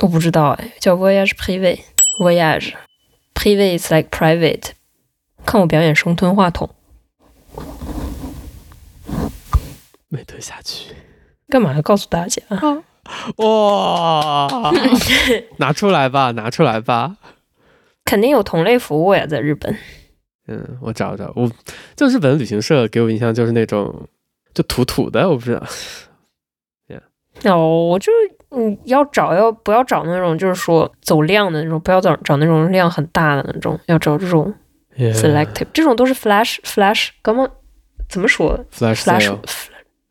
[0.01, 2.73] 我不知道哎，叫 Voyage Privé，Voyage
[3.35, 4.71] Privé is like private，
[5.45, 6.71] 看我表演生吞话筒。
[10.13, 10.95] 没吞下去，
[11.49, 12.43] 干嘛要告诉大家？
[12.49, 12.83] 啊、
[13.37, 14.73] 哇，
[15.57, 17.17] 拿出来吧，拿出来吧，
[18.05, 19.75] 肯定有同类服务呀，在日本。
[20.49, 21.51] 嗯，我找找，我
[21.97, 24.07] 就日本旅行社给我印象就是那种
[24.53, 25.63] 就土土的，我不知道。
[27.45, 28.13] 哦，我就
[28.51, 34.53] 嗯要找要不要找那种就是说走量的那种，不要找找那种量很大的那种，要找这种
[34.99, 37.51] selective，这种都是 flash flash，刚刚
[38.09, 39.35] 怎么说？Flash flash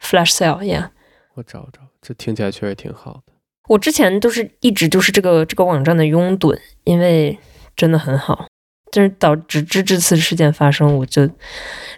[0.01, 0.89] sale，flash sale，yeah。
[1.35, 3.33] 我找找，这听起来确实挺好的。
[3.69, 7.37] 我之前都是一直就是这个这个网站的拥趸，因为
[7.75, 8.47] 真的很好，
[8.91, 11.29] 但是导致这这次事件发生，我就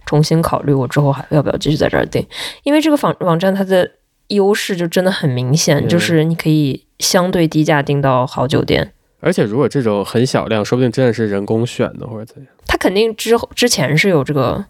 [0.05, 2.23] 重新考虑我之后还要不要继续在这儿订，
[2.63, 3.89] 因为这个网网站它的
[4.27, 8.93] 优势就真的很明显，嗯就是你可以相对低价订到好酒店。
[9.19, 12.53] 而且如果这种很小量，说不定真的是人工选的或者怎样。
[12.67, 14.65] 它肯定之后之前是有这个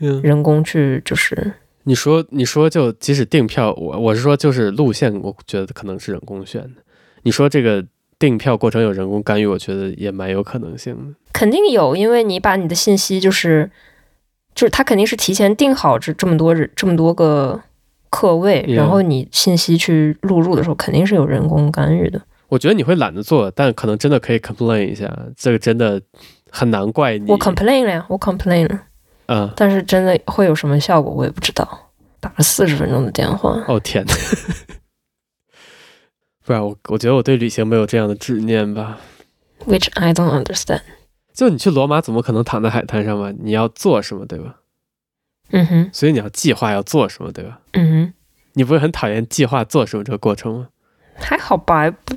[0.00, 1.54] 嗯，人工去，就是
[1.84, 6.82] 你说你说就即使订票，我我是说就是路线，我觉得可能是人工选的。
[7.22, 7.84] 你说这个
[8.18, 11.14] 订票过程有人工干预，我觉得也蛮有可能性的。
[11.32, 13.70] 肯定有，因为你把你的信息就是
[14.54, 17.60] 就是他肯定是提前订好这这么多人这么多个
[18.08, 22.20] 客位，然后你信息去录入的时候，肯定是有人工干预的。
[22.48, 26.00] 我觉得你会懒得做，但可能真的可以 complain 一下，这个真的
[26.50, 27.30] 很难怪你。
[27.30, 28.80] 我 complain 了呀，我 complain 了，
[29.26, 31.80] 嗯，但是真的会有什么效果，我也不知道。
[32.20, 34.12] 打了四十分钟的电话，哦天呐！
[36.44, 38.98] 不然我我觉得我对旅行没有这样的执念吧。
[39.66, 40.82] which I don't understand。
[41.32, 43.32] 就你去罗马，怎么可能躺在海滩上嘛？
[43.40, 44.56] 你要做什么，对吧？
[45.50, 47.60] 嗯哼，所以你要计划要做什么，对吧？
[47.72, 48.12] 嗯哼，
[48.54, 50.68] 你不是很讨厌计划做什么这个过程吗？
[51.16, 52.16] 还好吧，不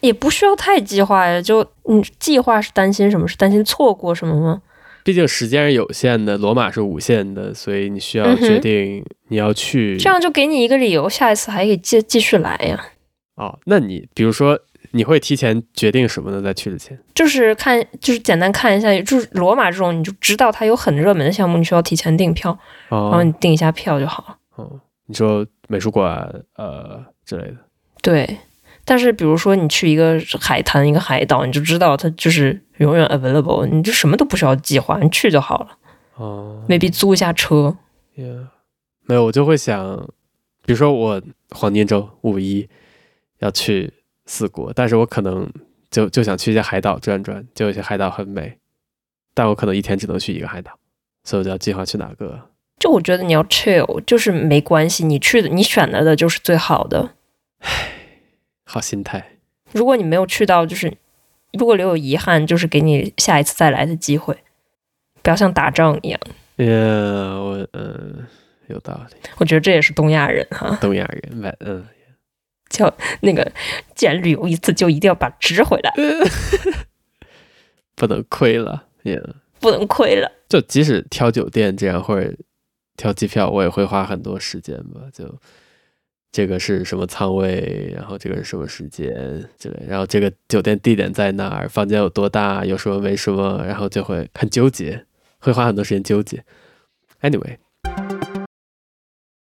[0.00, 1.40] 也不需要太计划呀。
[1.40, 3.26] 就你计划是担心什么？
[3.28, 4.62] 是担心错过什么吗？
[5.08, 9.96] 毕竟时间是有限的，罗马是无限的，所以你需要决定你要去。
[9.96, 12.78] 这样就给你一个理由，下一次还可以继继续来呀。
[13.36, 16.42] 哦，那你比如说你会提前决定什么呢？
[16.42, 22.50] 在去之前，就是看，就是简单看一下，就是罗马这种，你就知道它有很热门的项目，你需要提前订票，
[22.90, 24.36] 然后哦你订一下票就好了。
[24.56, 27.56] 哦，你说美术馆呃之类的，
[28.02, 28.36] 对，
[28.88, 35.76] 但是比如说你去一个海滩、一个海岛，你就知道它就是永远 available，你就什么都不需要计划，你去就好了。
[36.14, 37.76] 哦 maybe 租一下车
[38.16, 38.46] ，，yeah，
[39.04, 40.08] 没有，我就会想，
[40.64, 41.20] 比如说我
[41.50, 42.66] 黄金周五一
[43.40, 43.92] 要去
[44.24, 45.46] 四国，但是我可能
[45.90, 48.56] 就就想去一些海岛转转，就有些海岛很美，
[49.34, 50.72] 但我可能一天只能去一个海岛，
[51.24, 52.40] 所以我就要计划去哪个。
[52.78, 57.10] 就我觉得你要 chill，就是没关系，你去的你选择的就是最好的。
[58.70, 59.38] 好心态，
[59.72, 60.94] 如果你没有去到，就是
[61.54, 64.36] 如果留有遗憾，就是给你下一次再来的机会，
[65.22, 66.20] 不要像打仗一样。
[66.56, 68.26] 嗯，我嗯
[68.66, 71.84] 有道理，我觉得这也是东亚人哈，东亚人，蛮嗯。
[72.68, 73.50] 叫那个
[73.94, 75.90] 既然旅游一次，就一定要把值回来，
[77.96, 78.84] 不能亏了.
[79.58, 80.30] 不能亏了。
[80.50, 82.30] 就即使挑酒店这样或者
[82.98, 85.00] 挑机票，我也会花很多时间吧。
[85.14, 85.24] 就
[86.30, 89.12] 这个是什么仓位，然后这个是什么时间
[89.58, 95.06] 之类，然后这个酒店地点在哪儿，房间有多大，有什么没什么，然后就会很纠结，
[95.38, 96.44] 会花很多时间纠结。
[97.22, 97.56] Anyway，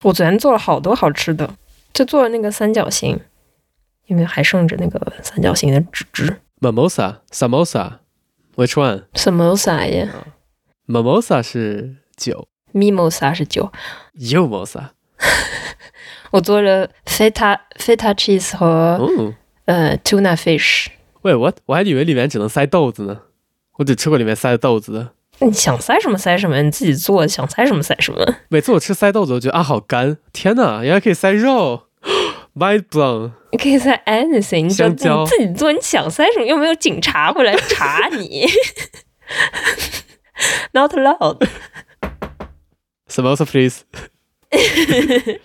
[0.03, 1.55] 我昨天做了好多好吃的，
[1.93, 3.19] 就做了那个三角形，
[4.07, 6.41] 因为还剩着那个三角形的纸质。
[6.59, 10.27] Mimosa、Samosa，Which one？Samosa 呀。
[10.87, 13.71] Mimosa 是酒，Mimosa 是酒。
[14.13, 14.89] Mimosa。
[16.35, 20.87] 我做了 feta feta cheese 和、嗯、呃 tuna fish。
[21.21, 23.21] 喂，我我还以为里面只能塞豆子呢，
[23.77, 25.13] 我只吃过里面塞豆子的。
[25.39, 28.35] 你想塞什么塞什么，你自己做，想塞什么塞什么。
[28.49, 31.83] 每次我吃塞豆子，我觉得啊好干，天哪，原来可以塞肉，
[32.53, 33.31] mind blown。
[33.53, 38.45] 你可以塞 anything，你就香蕉你自己做，你想塞什么又没有警察会来查你。
[40.73, 41.47] Not allowed。
[43.07, 43.83] Samosa please。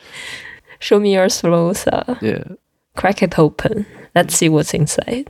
[0.80, 2.16] Show me your samosa.
[2.20, 2.56] Yeah.
[2.94, 3.86] Crack it open.
[4.14, 5.26] Let's see what's inside.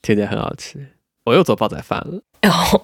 [0.00, 0.88] 听起来很好吃。
[1.24, 2.22] 我又做煲仔饭了。
[2.42, 2.50] 哦、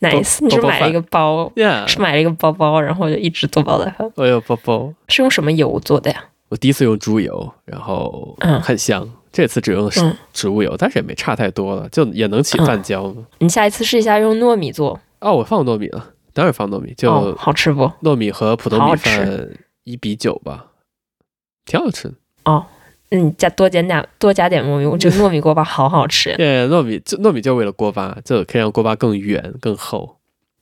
[0.00, 0.44] oh,，nice！
[0.44, 4.10] 你是买了一个包，Yeah，是买了一个包包，然后就一直做煲仔饭。
[4.14, 4.94] 我有包包。
[5.08, 6.24] 是用什么油做的呀？
[6.50, 9.02] 我第一次用猪油，然后很香。
[9.02, 9.90] 嗯、这次只用
[10.32, 13.26] 植物油，但是也没差太多了，就也能起饭焦、嗯。
[13.38, 15.00] 你下一次试一下用糯米做。
[15.20, 17.90] 哦，我放糯米了，当然放糯米，就、哦、好吃不？
[18.02, 19.50] 糯米和普通米饭
[19.90, 20.72] 一比九吧，
[21.64, 22.14] 挺好吃的。
[22.44, 22.66] 哦。
[23.10, 26.32] 嗯，加多加点多加点糯米，我觉得糯米锅巴好好吃。
[26.36, 30.18] 对，糯米就糯米就为了锅巴，就可以让锅巴更圆更厚，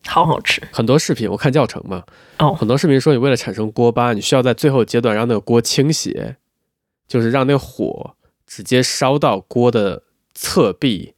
[0.07, 0.63] 好好吃。
[0.71, 2.05] 很多视频我看教程嘛，
[2.39, 6.37] 哦，很多视频说你为了产生锅巴，你需要在最后阶段让那个锅倾斜，
[7.09, 8.15] 就是让那个火
[8.47, 11.15] 直接烧到锅的侧壁，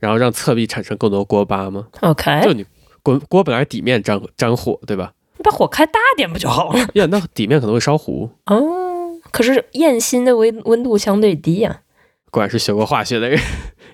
[0.00, 2.66] 然后让侧壁产生更多锅巴吗？OK，就你
[3.04, 5.12] 锅锅本来底面沾沾火，对吧？
[5.38, 6.78] 你把火开大点不就好了？
[6.94, 9.12] 呀，那底面可能会烧糊哦。
[9.32, 13.38] 可是焰心的温温度相对低呀、啊，果然是学过化学的人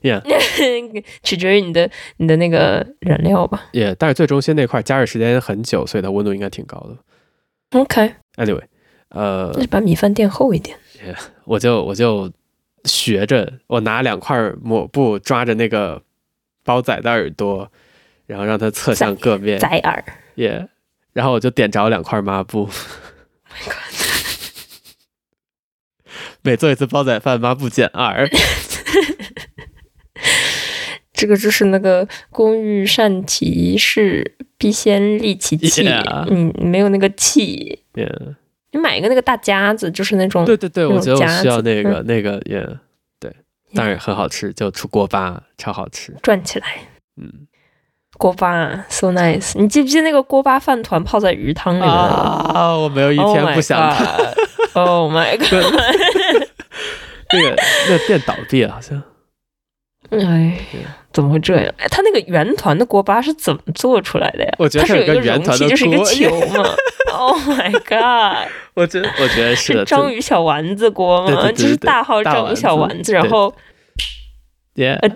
[0.03, 0.23] ，，Yeah，
[1.23, 3.65] 取决于你的你的那个燃料吧。
[3.73, 7.79] 也，但是最中心那块加热时间很久，所以它温度应该挺高的。
[7.81, 8.63] OK，Anyway，
[9.09, 10.77] 呃，那就把米饭垫厚一点。
[11.05, 12.31] Yeah, 我就我就
[12.85, 16.03] 学着，我拿两块抹布抓着那个
[16.63, 17.69] 包仔的耳朵，
[18.27, 19.59] 然后让它侧向各面。
[19.59, 20.05] 仔耳。
[20.37, 20.69] Yeah，
[21.13, 22.69] 然后我就点着两块抹布。
[26.43, 28.29] 每做一次煲仔饭，抹布减二。
[31.13, 35.89] 这个就是那个工欲善其事，必先利其器。
[36.29, 38.35] 你没有那个器，Yeah.
[38.73, 40.45] 你买一个那个大夹子，就是那种。
[40.45, 42.79] 对对对，我觉得我需要那个、嗯、那个也、yeah.
[43.21, 43.33] 对，
[43.73, 46.13] 当然很好吃，就出锅巴，超好吃。
[46.23, 47.47] 转起来，嗯，
[48.23, 49.59] 锅巴，so nice。
[49.59, 52.73] 你记不记得那个锅巴饭团泡在鱼汤里面啊？
[52.77, 53.77] 我没有一天不想。
[54.75, 55.75] Oh god！, oh my god
[57.33, 57.57] 那个
[57.89, 59.03] 那个店倒闭了，好像。
[60.11, 60.57] 哎，
[61.13, 61.75] 怎么会这样？
[61.79, 64.55] 哎，它那个圆团的锅巴是怎么做出来的呀？
[64.59, 66.65] 我觉得它是有一个圆团的就是一个球嘛。
[67.13, 68.49] Oh my god！
[68.75, 71.51] 我觉得我觉得是，章鱼小丸子锅吗？
[71.51, 73.53] 就是大号章鱼小丸子，然后
[74.77, 75.09] ，Yeah，a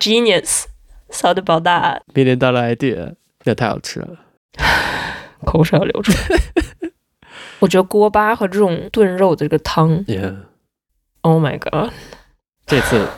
[1.11, 3.15] 烧的包大，明天到了 idea，
[3.45, 4.19] 那太好吃了，
[5.45, 6.41] 口水要流出来。
[7.61, 11.93] 我觉得锅巴和这种炖肉的这个汤，Yeah，Oh my god！
[12.67, 13.09] 这次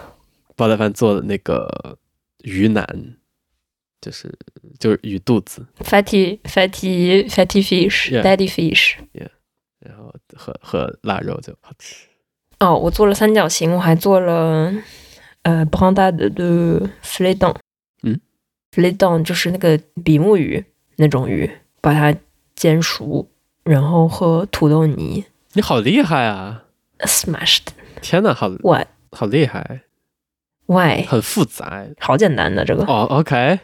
[0.54, 1.98] 煲仔饭做的那个
[2.44, 2.84] 鱼腩，
[4.00, 4.32] 就是
[4.78, 9.28] 就是鱼肚子，fatty fatty fatty fish，daddy fish，Yeah，
[9.80, 12.06] 然后和和腊肉就好吃。
[12.60, 14.72] 哦，我做了三角形，我还做了
[15.42, 17.56] 呃 b r a n d a d 的 f l e d o n
[18.72, 20.64] ，filet don 就是那个比目鱼
[20.96, 21.50] 那种鱼，
[21.80, 22.16] 把它
[22.54, 23.28] 煎熟，
[23.64, 25.24] 然后和土豆泥。
[25.54, 26.64] 你好厉害啊
[27.00, 27.66] ！Smashed！
[28.00, 28.88] 天哪，好 What？
[29.12, 29.80] 好厉害
[30.66, 33.58] ！，Why？，很复杂，好简单的这个哦、oh,，OK，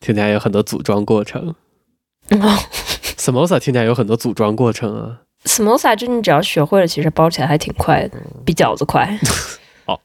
[0.00, 1.54] 听起来有很多组装过程。
[2.30, 2.58] 哦
[3.16, 5.22] ，Samosa 听起来有很多组装过程啊。
[5.44, 9.18] Samosa 就你只要学会了，其实包起来还挺快的，比饺子快。
[9.86, 9.98] 哦，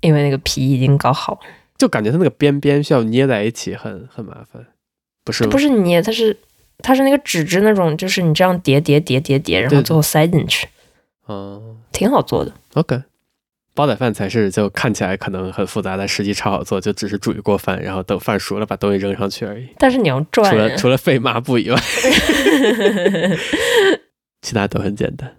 [0.00, 1.38] 因为那个皮已经搞好，
[1.82, 4.64] 就感觉它那个边边需要捏在一起很，很很麻烦。
[5.24, 6.36] 不是，不是捏，它是
[6.78, 10.68] 它是那个纸质那种，就是你这样叠叠叠叠叠，然后最后塞进去。
[11.26, 12.52] 嗯，挺好做的。
[12.74, 13.02] OK。
[13.74, 19.66] 煲仔饭才是就看起来可能很复杂，但实际超好做，就只是煮一锅饭，然后等饭熟了把东西扔上去而已。
[19.76, 21.76] 但是你要转，除了除了废抹布以外，
[24.40, 25.34] 其他都很简单。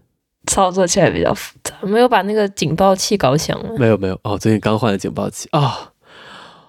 [0.48, 3.78] 操作起来比较复杂，没有把那个警报器搞响了。
[3.78, 5.93] 没有没有哦，最近刚换了警报器啊、哦！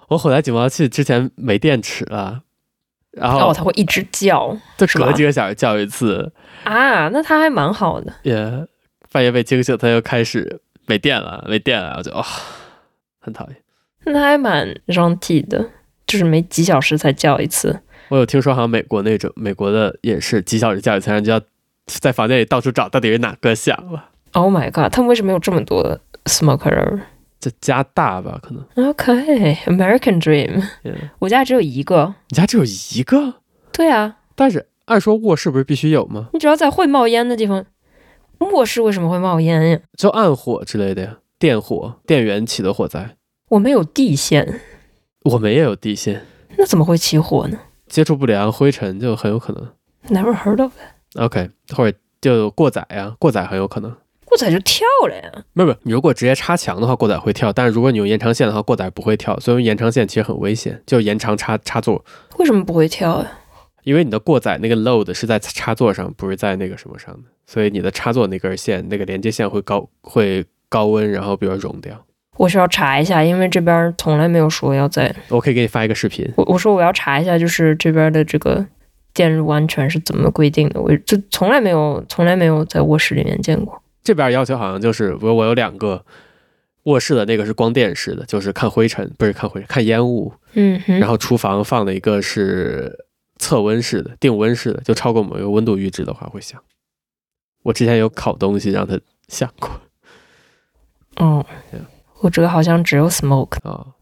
[0.08, 2.42] 我火灾警报器之前没电池了，
[3.12, 6.32] 然后哦，它会一直叫，就隔几个小时叫一次
[6.64, 8.12] 啊，那它还蛮好的。
[8.22, 8.66] 也、yeah,
[9.10, 10.60] 半夜被惊醒，它又开始。
[10.86, 12.24] 没电了，没电了，我就啊、哦，
[13.18, 13.56] 很讨厌。
[14.04, 15.70] 那还蛮 gentil 的，
[16.06, 17.80] 就是每几小时才叫一次。
[18.10, 21.40] 我有听说，好像美国那种，美国的也是几小时叫一次，然后就要
[21.86, 24.10] 在房间里到处找到底是哪个响了。
[24.32, 24.92] Oh my god！
[24.92, 27.00] 他们为什么有这么多 smoker？
[27.44, 28.88] 这加大吧，可能。
[28.88, 30.62] OK，American、okay, Dream。
[30.82, 31.10] Yeah.
[31.18, 32.14] 我家只有一个。
[32.30, 33.34] 你家只有一个？
[33.70, 34.16] 对啊。
[34.34, 36.30] 但是按说卧室不是必须有吗？
[36.32, 37.66] 你只要在会冒烟的地方。
[38.38, 39.78] 卧室为什么会冒烟呀？
[39.94, 43.16] 就暗火之类的呀，电火、电源起的火灾。
[43.50, 44.60] 我们有地线，
[45.24, 46.24] 我们也有地线，
[46.56, 47.58] 那怎么会起火呢？
[47.86, 49.68] 接触不良、灰尘就很有可能。
[50.08, 51.20] Never heard of it.
[51.20, 53.94] OK，或者就过载呀，过载很有可能。
[54.34, 55.30] 过载就跳了呀？
[55.52, 59.38] 没有没有，你如果直接插墙的话，过载会跳；但是如果你用延长线的话，过载不会跳。
[59.38, 62.04] 所以延长线其实很危险，就延长插插座。
[62.38, 63.30] 为什么不会跳呀？
[63.84, 72.04] 因为你的过载那个 load 是在插座上，不是在那个什么上的，所以你的插座那根线那个连接线会高会高温，然后比如熔掉。
[72.36, 75.14] 我需要查一下，因为这边从来没有说要在。
[75.28, 76.28] 我可以给你发一个视频。
[76.34, 78.66] 我我说我要查一下，就是这边的这个
[79.12, 80.80] 电路安全是怎么规定的？
[80.80, 83.80] 我就从来没有从来没有在卧室里面见过。
[84.04, 86.04] 这边要求好像就是，比如我有两个
[86.84, 90.32] 卧室的那个是光电式的，就是看灰尘，不是看灰尘，看烟雾。
[90.52, 90.80] 嗯。
[90.86, 93.04] 然后厨房放了一个是。
[93.36, 96.62] 测温式的、定温式的，就超过某一个温度阈值的话会响。
[97.64, 99.68] 我之前有烤东西让它响过。
[101.16, 101.44] 哦
[102.20, 103.58] 我这个好像只有 smoke。
[103.64, 103.94] 哦，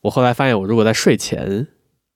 [0.00, 1.68] 我后来发现，我如果在睡前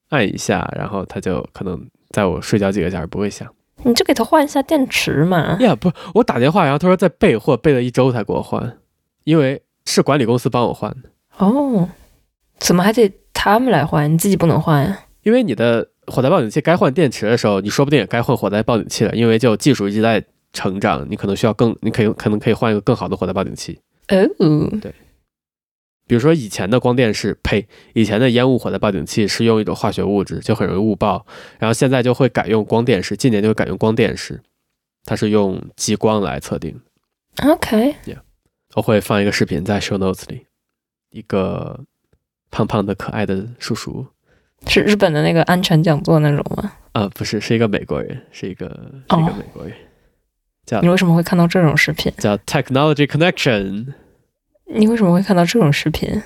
[0.09, 3.55] 按一下，然后它就可能在我睡觉几个小时不会响。
[3.83, 5.57] 你就给他换一下电池嘛。
[5.61, 8.79] 呀，yeah, 不，我打电话，然后他说在备货，备了一周才给我换，
[9.25, 11.09] 因为是管理公司帮我换的。
[11.39, 11.89] 哦，
[12.59, 14.13] 怎么还得他们来换？
[14.13, 14.99] 你自己不能换呀？
[15.23, 15.89] 因为你的。
[16.09, 23.77] 火灾报警器该换电池的时候，你说不定也该换火灾报警器了，因为就技术一直在成长，你可能需要更，你可以可能可以换一个更好的火灾报警器。
[24.07, 24.95] 哦，对，
[26.07, 31.27] 比如说以前的光电是呸，以前的烟雾火灾报警器是用一种化学物质，就很容易误报。
[31.59, 34.41] 然后现在就会改用光电式，近年就会改用光电式，
[35.05, 36.81] 它是用激光来测定。
[37.43, 38.19] OK，Yeah，
[38.75, 40.47] 我会放一个视频在 Show Notes 里，
[41.11, 41.85] 一个
[42.51, 44.07] 胖胖的可爱的叔叔，
[44.69, 46.73] 是日本的那个安全讲座那种吗？
[46.93, 48.69] 啊，不是，是一个美国人，是一个
[49.11, 49.73] 是一个美国人。
[49.73, 49.81] Oh.
[50.65, 52.13] 叫你为什么会看到这种视频？
[52.19, 53.93] 叫 Technology Connection。
[54.69, 56.23] 你为什么会看到这种视频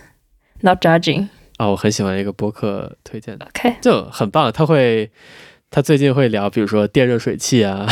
[0.61, 1.29] ？Not judging。
[1.57, 4.51] 啊、哦，我很喜欢一个播客推荐的，OK，就很棒。
[4.51, 5.11] 他会，
[5.71, 7.87] 他最近会聊，比如说电热水器啊。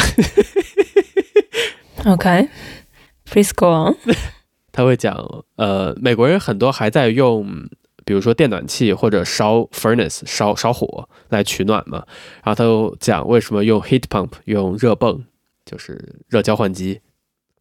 [2.07, 3.96] OK，Please go on。
[4.72, 7.68] 他会讲，呃，美国人很多还在用，
[8.07, 12.07] 比如说电暖气或者烧 furnace 烧烧火来取暖嘛。
[12.42, 15.26] 然后他又讲为什么用 heat pump 用热泵，
[15.66, 17.03] 就是热交换机，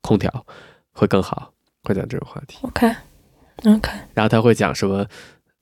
[0.02, 0.46] 空调
[0.94, 1.52] 会更好。
[1.88, 5.06] 会讲这种话题，OK，OK，然后他会讲什么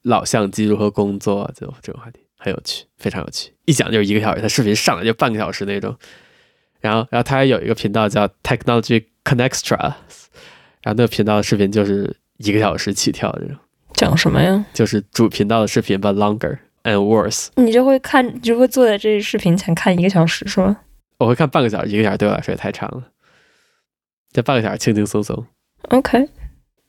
[0.03, 3.51] 老相机如何工作，就这种话题很有趣，非常有趣。
[3.65, 5.95] 一讲就是一个小时，他视频上来就半个小时那种。
[6.81, 9.93] 然后，然后他还有一个频道叫 Technology Connextra，然
[10.85, 13.55] 后那个频道的视频就是一个小时起跳这种。
[13.93, 14.65] 讲什么呀？
[14.73, 17.47] 就是主频道的视频，but longer and worse。
[17.55, 20.77] 你就会看，你就会坐在这视频前看一个小时是吗？
[21.17, 23.05] 我会看半个小时，一个小时对我来说也太长了。
[24.31, 25.47] 这半个小时轻轻松松。
[25.89, 26.27] Okay.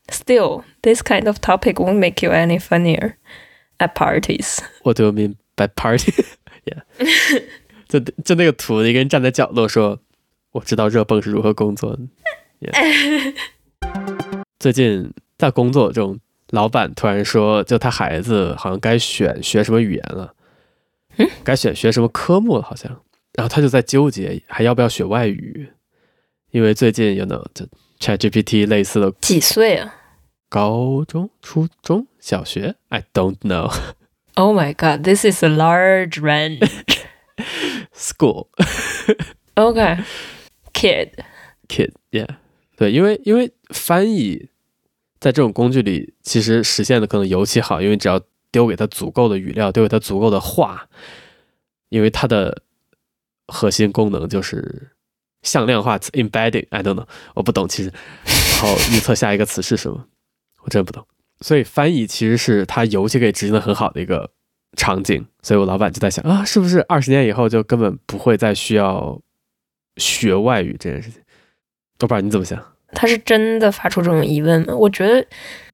[0.08, 3.16] Still, this kind of topic won't make you any funnier
[3.78, 4.60] at parties.
[4.84, 6.12] What do you mean by party?
[6.64, 6.82] Yeah.
[7.88, 9.98] 就就那个图，一个人站在角落说
[10.52, 12.02] ：“我知道热泵是如何工作的。
[12.60, 13.34] Yeah.
[14.58, 16.18] ”最近在工作中，
[16.50, 20.34] 老板突然说：“就他孩子好像该选学什么语言了，
[21.16, 22.90] 嗯，该选学什么科目了，好像。”
[23.34, 25.68] 然后他就在纠结，还要不要学外语，
[26.52, 27.66] 因为最近有 you know 就。
[27.98, 29.94] ChatGPT 类似的几岁啊？
[30.48, 33.72] 高中、初中小学？I don't know.
[34.34, 36.60] Oh my god, this is a large range.
[37.94, 38.48] School.
[39.54, 40.04] Okay,
[40.74, 41.24] kid.
[41.68, 42.28] Kid, yeah.
[42.76, 44.50] 对，因为因为翻译
[45.18, 48.20] 在这种工具里，其实实现的可能尤其好，因为只要
[48.52, 50.86] 丢给他足够的语料，丢给他足够的话，
[51.88, 52.62] 因为它的
[53.48, 54.90] 核心功能就是。
[55.46, 57.90] 向量化词 embedding，I don't know，我不懂其实。
[58.26, 60.04] 然后预测下一个词是什么，
[60.62, 61.06] 我真不懂。
[61.40, 64.30] 所以翻译其实是它游戏可以执行的很好的一个
[64.76, 65.24] 场景。
[65.42, 69.20] 所以我老板就在想啊，是不是二十年以后就根本不会再需要
[69.96, 71.20] 学外语这件事情？
[72.00, 72.62] 我不知道你怎么想？
[72.92, 74.74] 他是真的发出这种疑问吗？
[74.74, 75.26] 我觉得，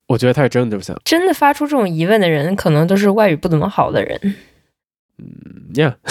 [0.06, 1.00] 我觉得他是真的这么想。
[1.04, 4.34] 真的发出这种疑问的人，可能都是外语不怎么好的人。
[5.18, 5.96] 嗯呀。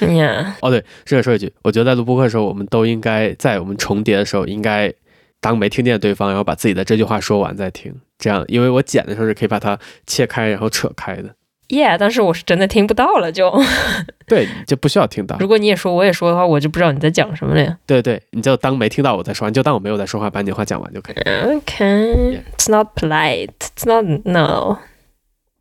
[0.00, 0.54] Yeah.
[0.60, 4.92] 哦，对，顺便说一句，我觉得在录播课的时候，我们都应该在我们重叠的时候，应该
[5.40, 11.34] 当没听见对方，然后把自己的这句话说完再听，这样，因为我剪的时候是可以把它切开，然后扯开的。
[11.68, 13.50] Yeah，但是我是真的听不到了，就
[14.26, 15.36] 对，就不需要听到。
[15.38, 17.78] 如果你也说，我也说的话，我就不知道你在讲什么了呀。
[17.86, 21.14] 对对，你就当没听到我在说，你就当我没有在说话，把你的话讲完就可以。
[21.14, 24.78] Okay，it's not polite，it's not no。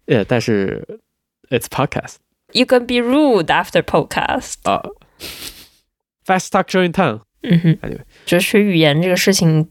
[0.08, 1.00] Yeah，但是
[1.50, 2.16] it's podcast。
[2.54, 4.84] You can be rude after podcast 啊、
[6.26, 7.22] uh,，fast talk showing tongue。
[7.43, 7.78] 嗯哼，
[8.26, 9.68] 觉得学语言这个事情，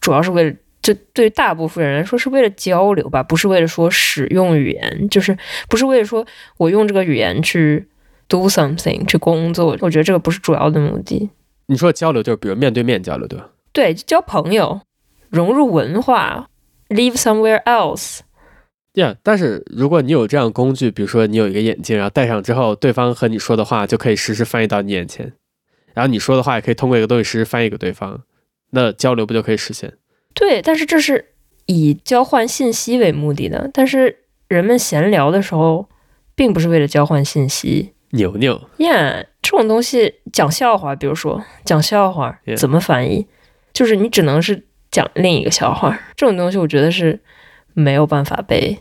[0.00, 5.36] 主要是为了，就对大部分人来说是为了交流吧，不是为了说使用语言，就是
[5.68, 6.26] 不是为了说
[6.58, 7.88] 我用这个语言去
[8.28, 9.76] do something 去工作。
[9.80, 11.30] 我觉得这个不是主要的目的。
[11.66, 13.48] 你说交流就是比如面对面交流，对吧？
[13.72, 14.82] 对，交朋友，
[15.30, 16.48] 融入文化
[16.90, 18.20] ，live somewhere else。
[18.94, 25.32] 呀，yeah, 但是如果你有这样工具，比如说你有一个眼镜，然后戴上之后，对方和你说的话就可以实时翻译到你眼前，
[25.92, 28.22] 然后你说的话也可以通过一个东西实时翻译给对方，
[28.70, 29.92] 那交流不就可以实现？
[30.34, 31.32] 对，但是这是
[31.66, 34.18] 以交换信息为目的的，但是
[34.48, 35.88] 人们闲聊的时候，
[36.34, 37.92] 并不是为了交换信息。
[38.10, 43.26] 牛牛呀，yeah, 这种东西讲笑话，比如说讲笑话怎么翻译
[43.72, 47.20] 就是你只能是讲另一个笑话，这种东西我觉得是
[47.74, 48.80] 没有办法被。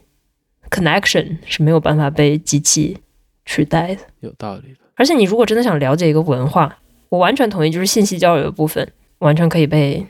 [0.70, 2.98] Connection 是没有办法被机器
[3.46, 4.80] 取代的，有道理的。
[4.96, 6.78] 而且你如果真的想了解一个文化，
[7.10, 10.08] 我完全同意，就是信息交流的部分完全可以被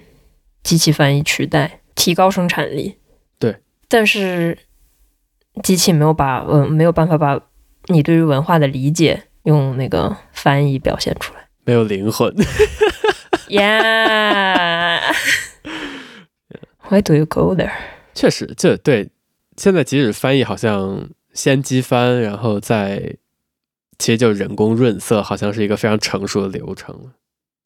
[0.61, 2.97] 机器翻译取代，提高生产力。
[3.39, 3.57] 对，
[3.89, 4.57] 但是
[5.63, 7.37] 机器没有把嗯没有办法把
[7.87, 12.33] 你对于文化的理解用那个翻译表现出来，没有灵魂。
[13.49, 15.01] Yeah，Why
[17.03, 17.73] do you go there？
[18.13, 19.09] 确实，这对。
[19.55, 23.15] 现在即使翻译好像先机翻，然后再
[23.99, 27.11] 其实就人工润色，好像是一个非常成熟的流程了。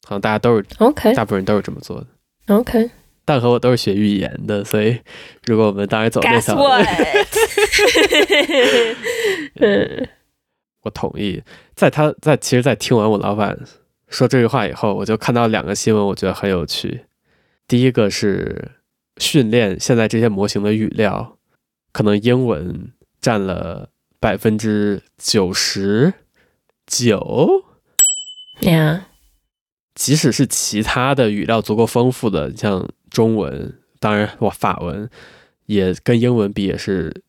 [0.06, 2.06] 好像大家都是 OK，大部分人都是这么做的。
[2.54, 2.90] OK，
[3.24, 4.98] 但和我都是学语言的，所以
[5.46, 6.62] 如果我们当时走那条路，
[9.54, 10.08] 嗯，
[10.84, 11.42] 我同意。
[11.74, 13.58] 在他在其实，在听完我老板
[14.08, 17.04] 说这句话以后，我就看到两个新闻，我觉得很有趣。
[17.66, 18.72] 第一个是
[19.18, 21.38] 训练现在这些模型的语料，
[21.92, 23.90] 可能英文占了
[24.20, 26.14] 百分之九十
[26.86, 27.64] 九。
[28.60, 29.02] Yeah.
[29.94, 35.10] 即使是其他的语料足够丰富的，像中文，当然我法文
[35.66, 37.22] 也跟英文比也是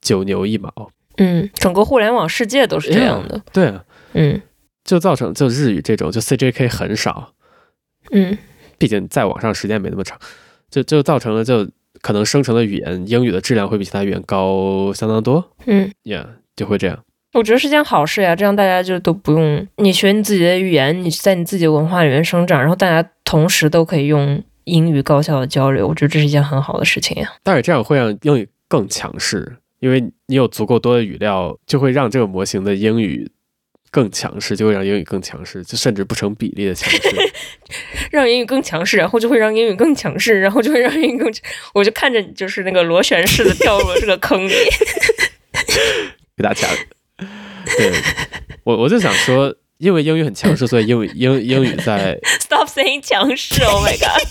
[0.00, 0.92] 九牛一毛。
[1.16, 3.38] 嗯，整个互联网世界都是这样的。
[3.38, 4.42] Yeah, 对啊，嗯，
[4.84, 7.34] 就造成就日语这种就 CJK 很少。
[8.10, 8.38] 嗯。
[8.78, 10.18] 毕竟在网上时间没那么长，
[10.70, 11.68] 就就造成了就
[12.00, 15.52] 可能生成的语言英语的质量会比其他语言高相当多。
[15.66, 16.98] 嗯，Yeah，就会这样。
[17.32, 25.86] 我觉得是件好事呀，这样大家就都不用你学你自己的语言，你在你自己的文化里面生长，然后大家同时都可以用英语高效的交流。
[25.86, 27.32] 我觉得这是一件很好的事情呀。
[27.42, 33.30] 但是这样会让英语更强势，因为你有足够多的语料，就会让这个模型的英语。
[33.90, 37.00] 更强势就会让英语更强势，就甚至不成比例的强势，
[38.12, 41.42] 让英语更强势，然后就会让英语更强势，然后就会让英语更强。
[41.74, 44.54] 我就看着你，就是那个螺旋式的掉入了这个坑里，
[46.36, 46.68] 给大家。
[47.76, 47.92] 对，
[48.62, 54.22] 我我就想说，因为英语很强势， 所以英语英英语在 Stop saying 强势，Oh my god！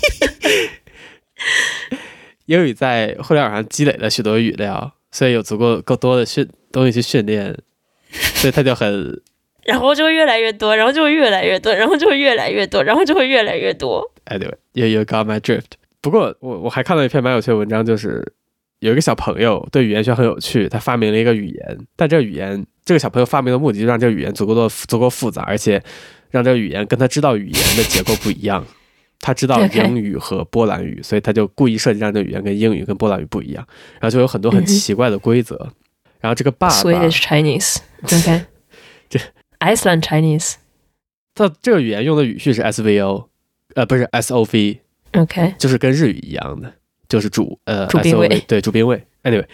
[2.45, 7.57] 英语在互联网上积累了许多语料，所以有足够够多的训东西去训练，
[8.35, 9.21] 所以他就很。
[9.69, 14.03] 然后就会越来越多，然后就会越来越多，然后就会越来越多，然后就会越来越多。
[14.25, 15.77] Anyway，you you got my drift。
[16.01, 18.33] 不过我我还看到一篇蛮有趣的文章，就是
[18.79, 25.81] 有一个小朋友对语言学很有趣，他发明了一个语言，但这个语言这个小朋友发明的目的就是让这个语言足够多足够复杂，而且
[26.31, 28.65] 让这个语言跟他知道语言的结构不一样。
[29.21, 33.67] 他知道英语和波兰语，所以他就故意设计让这个语言跟英语跟波兰语不一样，
[33.99, 35.57] 然后就有很多很奇怪的规则。
[35.57, 35.71] 嗯、
[36.21, 38.45] 然后这个爸爸，Swedish Chinese，OK，
[39.09, 39.19] 这。
[39.59, 40.55] Iceland Chinese，
[41.35, 43.27] 它这个语言用的语序是 SVO，
[43.75, 46.73] 呃，不是 SOV，OK，就是跟日语一样的，
[47.07, 49.05] 就是主呃主宾谓，对主宾位。
[49.23, 49.45] Anyway，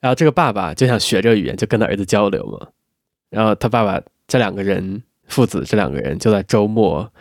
[0.00, 2.68] 然后这个爸爸就想学这个语言，就跟他儿子交流嘛。
[3.30, 7.12] 然后他爸爸这两个人父子这两个人就在周末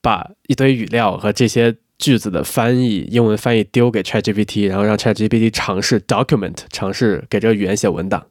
[0.00, 8.26] 把一堆语料和这些句子的翻译英文翻译丢给 ChatGPT，然后让 ChatGPT 尝试 document，尝试给这个语言写文档。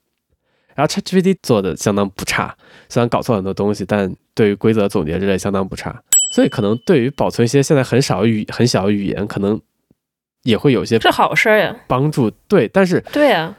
[0.80, 2.56] 然后 ChatGPT 做的相当不差，
[2.88, 6.02] 虽然搞错很多东西，但对于规则总结之类相当不差。
[6.32, 9.60] 所以可能对于保存一些现在很少语很小的语言，可能
[10.44, 12.32] 也会有些是好事呀，帮助。
[12.48, 13.58] 对，但是对啊，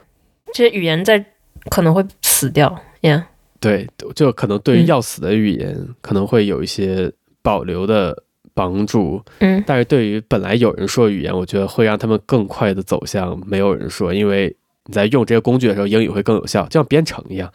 [0.54, 1.22] 这些语言在
[1.70, 3.12] 可能会死掉呀。
[3.12, 3.24] Yeah.
[3.60, 7.12] 对，就可能对于要死的语言可能会有一些
[7.42, 8.22] 保留的
[8.54, 9.22] 帮助。
[9.40, 14.56] 嗯，但是对于本来有人说语言，我觉得会让他们更快的走向没有人说，因为。
[14.90, 17.52] 你在用这些工具的时候，英语会更有效，就像编程一样。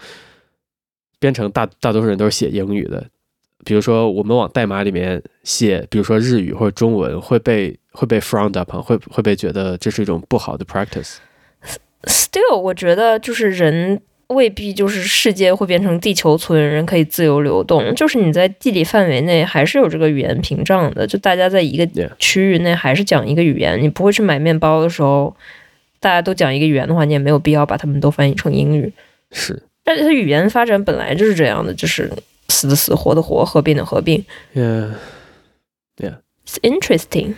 [1.19, 3.05] 编程大大多数人都是写英语的，
[3.65, 11.15] 比如说我们往代码里面写，比如说日语或者中文，会被会被 frowned upon，会会被觉得这是一种不好的 practice。
[12.03, 25.35] Still，我觉得就是人未必就是世界会变成地球村，人可以自由流动，就是你在地理范围内还是有这个语言屏障的，就大家在一个区域内还是讲一个语言，你不会去买面包的时候。
[25.99, 28.91] 大家都讲一个语言的话，你也没有必要把他们都翻译成英语。
[29.31, 32.11] 是，但是语言发展本来就是这样的，就是
[32.49, 34.23] 死的死，活的活，合并的合并。
[34.53, 34.91] Yeah,
[35.97, 36.17] yeah.
[36.45, 37.33] It's interesting.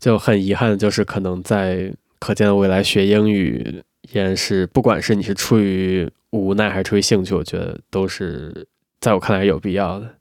[0.00, 8.66] 就很遗憾的就是，可能在可见的未来学英语依然是，不管是你是出于无奈还是出于兴趣，我觉得都是
[9.00, 10.14] 在我看来有必要的。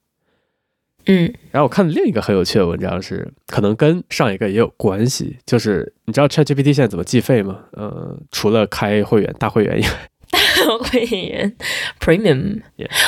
[1.07, 7.59] 嗯，然后我看另一个很有趣的文章是，可能跟上一个也有关系，就是你知道 ChatGPT 现在怎么计费吗？
[7.71, 9.89] 呃，除了开会员大会员以外，
[10.29, 11.55] 大会员
[12.01, 12.61] Premium。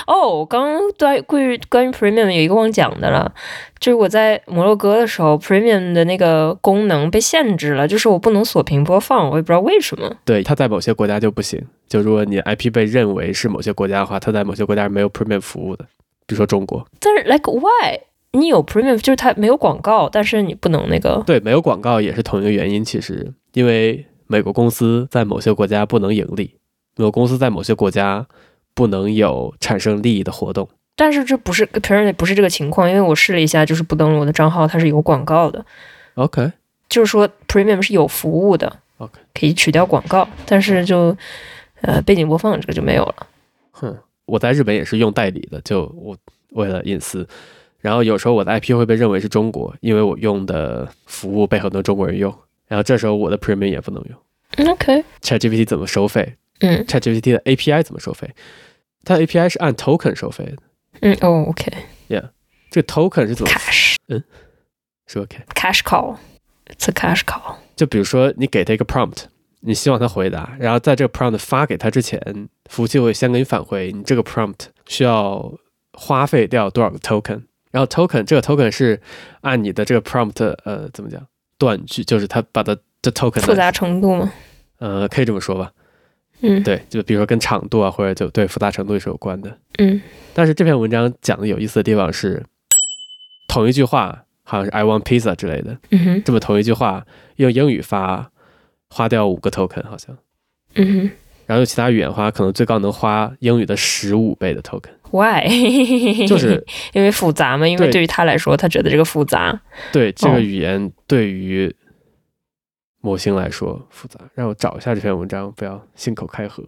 [0.07, 3.33] 哦，刚刚对关于关于 Premium 有一个忘讲的了，
[3.79, 10.15] 就是我在摩洛哥的时候，Premium 的那个功能被限制了，就是我不能锁屏播放，我也不知道为什么。
[10.23, 15.85] 对，它在某些国家就不行，就如果你 IP 被认为是某些国家的话，它在某些国家是没有 Premium 服务的。
[16.29, 17.99] 比如说中国，但是 like why
[18.33, 21.23] 你有 premium 就是它没有广告，但是你不能那个。
[21.25, 22.85] 对，没有广告也是同一个原因。
[22.85, 26.53] 其实，因为美国公司在某些国家不能盈利，
[26.95, 28.27] 美国公司在某些国家
[28.75, 30.69] 不能有产生利益的活动。
[30.95, 35.65] 但是这不是 apparently 不是这个情况，因为我试了一下，就是不登录我的账号，它是有广告的。
[36.13, 36.51] OK，
[36.87, 38.71] 就是说 premium 是有服务的。
[38.99, 41.17] OK，可以取掉广告，但是就
[41.81, 43.15] 呃背景播放这个就没有了。
[43.71, 43.97] 哼。
[44.29, 46.15] 我在日本也是用代理的，就我
[46.51, 47.27] 为了隐私，
[47.79, 52.33] 然后有时候我的 IP 会被认为是中国，因为我用的服务被很多中国人用，
[52.67, 54.69] 然后这时候我的 premium 也不能用。
[54.71, 55.03] OK。
[55.21, 56.35] ChatGPT 怎么收费？
[56.59, 58.29] 嗯，ChatGPT 的 API 怎么收费？
[59.05, 60.57] 它的 API 是按 token 收费的。
[61.01, 61.71] 嗯，哦，OK。
[62.09, 62.29] Yeah，
[62.69, 63.95] 这个 token 是怎么？Cash。
[64.07, 64.23] 嗯，
[65.07, 65.37] 是 OK。
[65.55, 67.55] Cash call，It's a cash call。
[67.75, 69.25] 就比如说你给他一个 prompt，
[69.61, 72.19] 你希望他回答，然后在这个 prompt 发给他之前，
[72.69, 75.53] 服务器会先给你返回你这个 prompt 需要
[75.93, 77.43] 花费掉多少个 token。
[77.71, 78.99] 然后 token 这个 token 是
[79.41, 81.21] 按你的这个 prompt 呃怎么讲
[81.57, 84.31] 断句，就是他把它的 token 复杂程度吗？
[84.79, 85.71] 呃，可以这么说吧。
[86.41, 89.57] 嗯，对，就比如说跟长度啊，或者就对复杂程度也是有关的。
[89.77, 90.01] 嗯，
[90.33, 92.41] 但是这篇文章讲的有意思的地方是，
[93.49, 97.05] 同一句话好像是 I want pizza 之类的，嗯哼，这么同一句话
[97.35, 98.31] 用英语发
[98.89, 100.17] 花掉五个 token 好像，
[100.75, 101.11] 嗯哼，
[101.45, 104.91] 然后用其他语言花可能最高能花英语的十五倍的 token。
[105.11, 106.27] Why？
[106.27, 106.63] 就是
[106.93, 109.59] 因为复杂嘛，因为对于他来说，他觉得这个复杂。
[109.91, 111.75] 对这个语言对于
[113.01, 114.19] 模型来说复杂。
[114.35, 116.63] 让我找一下这篇文章，不要信口开河。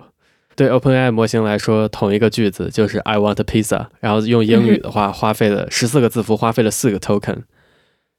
[0.55, 7.43] 对 OpenAI 模型来说，同一个句子就是 I want a pizza，然后用英语的话，花费了十四个字符，花费了四个 token。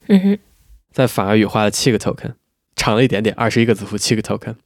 [0.09, 0.39] 嗯哼，
[0.93, 2.35] 在法语花了七个 token，
[2.77, 4.57] 长了一点点，二十一个字符，七个 token。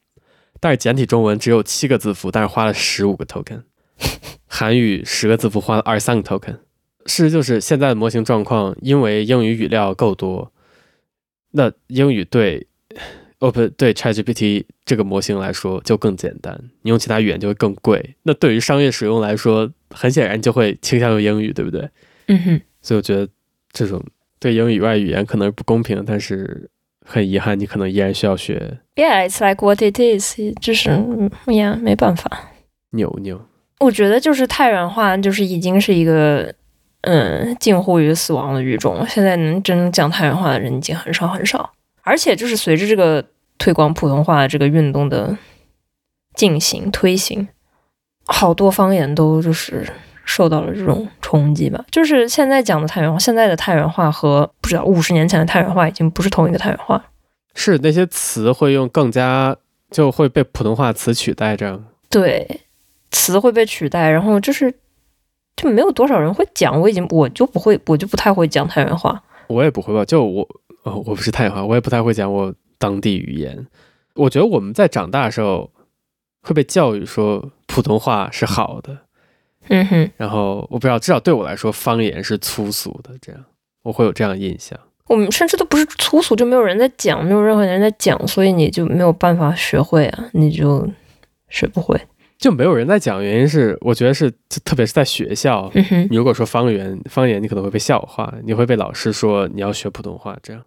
[0.61, 3.63] 但是简体中文只有七个字符，但是花了十五个 token。
[4.47, 6.59] 韩语十个字符花了二十三个 token，
[7.07, 10.53] 事实就是现在的模型状况，因为英语语料够多，
[11.53, 12.67] 那英语对
[13.39, 18.17] Open 对 ChatGPT 这个模型来说就更简单，你用其他语言就会更贵。
[18.23, 21.91] 那对于商业使用来说，很显然就会倾向于英语，对不对？
[22.29, 23.29] 嗯哼，所以我觉得
[23.73, 24.03] 这种
[24.39, 26.71] 对英语以外语言可能是不公平，但是
[27.07, 28.79] 很遗憾，你可能依然需要学。
[28.97, 30.99] Yeah, it's like what it is，就是呀
[31.47, 32.51] ，yeah, 没办法。
[32.91, 33.41] 牛牛。
[33.79, 36.53] 我觉得就是太原话，就是已经是一个
[37.03, 39.07] 嗯近乎于死亡的语种了。
[39.09, 41.71] 现在能真正讲太原话的人已经很少很少，
[42.03, 43.25] 而且就是随着这个
[43.59, 45.37] 推广普通话这个运动的
[46.35, 47.47] 进行推行，
[48.25, 49.87] 好多方言都就是
[50.27, 51.83] 受到了这种冲击吧。
[51.91, 57.03] 就是现在讲的太原话，现在的太原话和不知道五十年前的太原话已经不是同一个太原话。
[57.55, 59.57] 是那些词会用更加
[59.91, 61.83] 就会被普通话词取代这样。
[62.11, 62.61] 对。
[63.13, 64.73] 词会被取代，然后就是
[65.57, 66.79] 就没有多少人会讲。
[66.79, 69.23] 我已经我就不会，我就不太会讲太原话。
[69.47, 70.05] 我也不会吧？
[70.05, 70.47] 就我
[70.83, 73.67] 哦，我不是太原话，我也不太会讲我当地语言。
[74.17, 75.71] 我觉得我们在长大的时候
[76.43, 78.99] 会被教育说普通话是好的，
[79.69, 80.11] 嗯哼。
[80.17, 83.11] 然后我不知道，至少对我来说，方言是粗俗的。
[83.21, 83.45] 这样
[83.83, 84.79] 我会有这样的印象。
[85.07, 90.89] 我们甚至都不是粗俗，就没有人在讲，没有任何人在讲，所以你就没有办法学会啊，你就
[91.49, 91.97] 学不会。
[92.39, 94.31] 就没有人在讲，原因是我觉得是，
[94.65, 100.63] 特别是在学校，嗯哼，你如果说方言，方言你可能会被笑话，你会被老师说你要学普通话，这样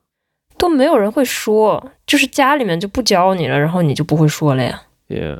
[0.57, 4.81] 都没有人会说，就是家里面就不教你了，然后你就不会说了呀。
[5.09, 5.37] Yeah，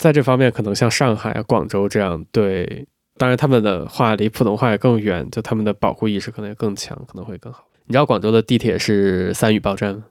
[0.00, 2.86] 在这方面可能像上海啊、广州这样，对，
[3.18, 7.66] 当然他们的话离普通话也更远，就他们的保护意识可能也更强，可能会更好。
[7.84, 10.04] 你知道广州的地铁是三语报站吗？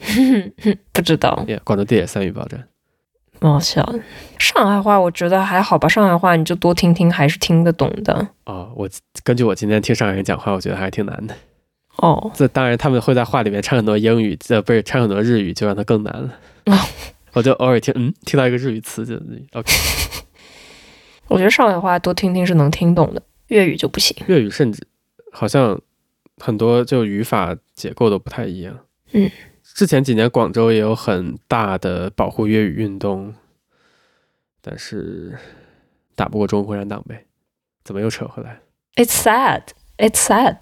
[0.92, 1.42] 不知道。
[1.48, 2.68] Yeah，广州地铁三语报站。
[3.40, 3.82] 好，笑。
[4.38, 8.28] 上海话我觉得还好吧，上海话你就多听听，还是听得懂的。
[8.44, 8.86] 哦，我
[9.22, 11.34] 根据我今天听上海人讲话，我觉得还是挺难的。
[11.96, 16.30] 哦，这当然他们会在话里面掺很多英语，呃不是掺很多日语，就让它更难了。
[16.66, 16.76] 哦，
[17.34, 19.14] 我就偶尔听，嗯，听到一个日语词就
[19.52, 19.70] OK。
[21.28, 24.16] 我觉得上海话多听听是能听懂的，粤语就不行。
[24.26, 24.86] 粤语甚至
[25.32, 25.80] 好像
[26.38, 28.78] 很多就语法结构都不太一样。
[29.12, 29.30] 嗯。
[29.74, 33.34] 之前几年，广州也有很大的保护粤语运动，
[34.60, 35.36] 但是
[36.14, 37.24] 打不过中国共产党呗。
[37.82, 38.60] 怎么又扯回来
[38.94, 39.62] ？It's sad,
[39.96, 40.58] it's sad。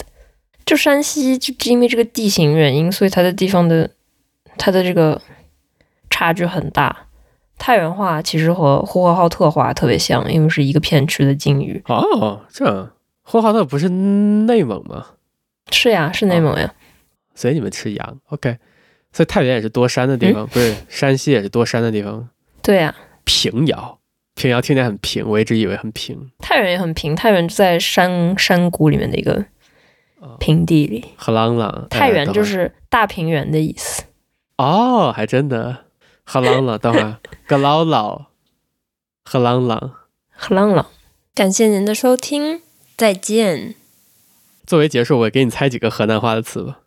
[0.65, 3.91] 就山西，就因为这个地形原因，所以它的地方的
[4.57, 5.21] 它的这个
[6.23, 7.09] 差距很大。
[7.59, 11.83] 太原话其实和呼和浩特话特别像，因为是一个片区的境域。
[11.87, 12.93] 哦，这样，
[13.23, 15.07] 呼和浩特不是内蒙吗？
[15.73, 16.67] 是呀，是内蒙呀。
[16.67, 16.71] 哦，
[17.35, 18.57] 所以你们吃羊，OK。
[19.13, 22.29] 所以太原也是多山的地方，嗯、不是山西也是多山的地方。
[22.63, 22.95] 对呀、啊，
[23.25, 23.99] 平遥，
[24.37, 26.31] 平遥听起来很平，我一直以为很平。
[26.39, 29.45] 太原也很平，太原就在山山谷里面的一个
[30.39, 31.05] 平地里。
[31.17, 34.05] 和朗朗，太原就是大平原的意思。
[34.57, 35.85] 哦，还真的，
[36.25, 38.27] 荷兰朗，等会儿，格劳劳，
[39.25, 39.93] 荷兰朗，
[40.31, 40.87] 荷兰朗。
[41.35, 42.61] 感谢您的收听，
[42.97, 43.75] 再见。
[44.67, 46.81] 作为结束，我给你猜几个河南话的词吧。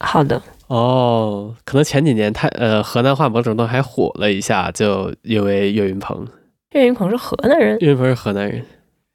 [0.00, 0.42] 好的。
[0.66, 6.26] 哦，可能前几年太呃河南话某种程度还火了一下，就因为岳云鹏。
[6.72, 7.78] 岳云鹏是河南人。
[7.80, 8.64] 岳云鹏是河南人。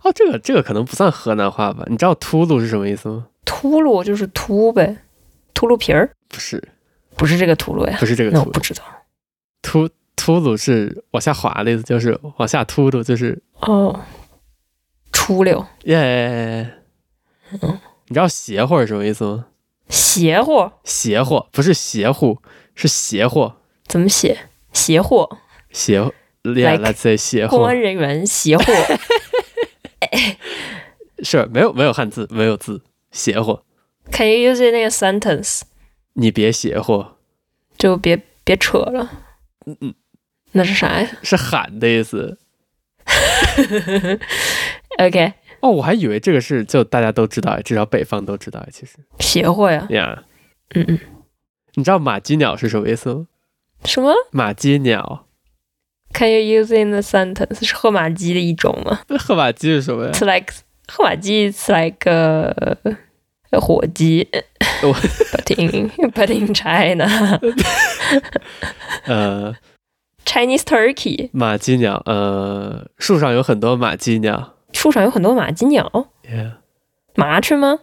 [0.04, 1.84] 哦，这个这个可能不算河南话吧？
[1.88, 3.28] 你知道秃噜是什么意思吗？
[3.46, 4.98] 秃噜就是秃呗，
[5.54, 6.10] 秃噜皮儿？
[6.30, 6.62] 不是，
[7.16, 8.84] 不是这个秃噜呀，不是这个秃，那我不知道。
[9.68, 14.00] 秃秃噜是往下滑的意思，就是往下秃秃，就是哦，
[15.12, 16.72] 出溜耶。
[17.52, 19.48] 嗯，你知道邪乎是什么意思吗？
[19.90, 22.42] 邪乎，邪乎不是邪乎，
[22.76, 23.52] 是邪乎。
[23.88, 24.38] 怎么写？
[24.72, 25.28] 邪乎，
[25.72, 26.14] 邪乎
[26.44, 27.58] ，let's say 邪乎。
[27.58, 28.64] 公安人员邪乎。
[31.24, 33.60] 是没有没有汉字，没有字，邪乎。
[34.14, 35.64] Can you use it in a sentence？
[36.14, 37.06] 你别邪乎，
[37.78, 39.24] 就别别扯了。
[39.68, 39.94] 嗯嗯，
[40.54, 41.08] 那是啥呀？
[41.22, 42.40] 是喊的意思。
[45.00, 45.34] OK。
[45.60, 48.66] 哦，我还以为这个是就大家都知道，至少北方都知道。
[48.72, 49.86] 其实邪乎呀。
[49.90, 50.24] 呀。
[50.76, 51.00] 嗯嗯。
[51.74, 53.28] 你知道马鸡鸟是什么意思吗？
[53.86, 54.14] 什么？
[54.32, 55.28] 马鸡鸟。
[56.14, 57.66] Can you use in the sentence？
[57.66, 59.02] 是褐马鸡的一种吗？
[59.20, 60.54] 褐马鸡是什么呀？It's like
[60.88, 62.00] 褐马鸡，It's like
[63.52, 64.28] 火鸡。
[64.82, 67.40] But in But in China，
[69.06, 69.56] 呃
[70.26, 71.30] ，Chinese turkey。
[71.32, 74.56] 马鸡鸟，呃，树上有很多马鸡鸟。
[74.74, 76.10] 树上有很多马鸡鸟。
[76.24, 76.54] Yeah.
[77.16, 77.80] 麻雀吗？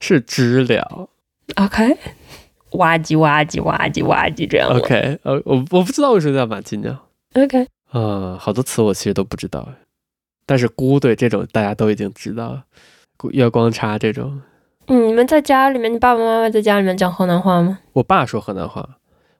[0.00, 1.08] 是知了。
[1.56, 1.96] OK。
[2.72, 4.68] 哇唧哇唧哇唧哇唧这样。
[4.68, 7.06] OK，呃，我我不知道为什么叫马鸡鸟。
[7.34, 9.66] OK，啊、呃，好多词我其实都不知道，
[10.44, 12.64] 但是“孤”对这种大家都已经知道了，
[13.30, 14.42] 月光叉这种。
[14.88, 17.80] 嗯，你们在家里面，你爸爸妈妈在家里面讲河南话吗？
[17.94, 18.98] 我爸说河南话，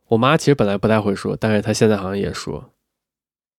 [0.09, 2.71] 我妈其实本来不太会说，但是她现在好像也说。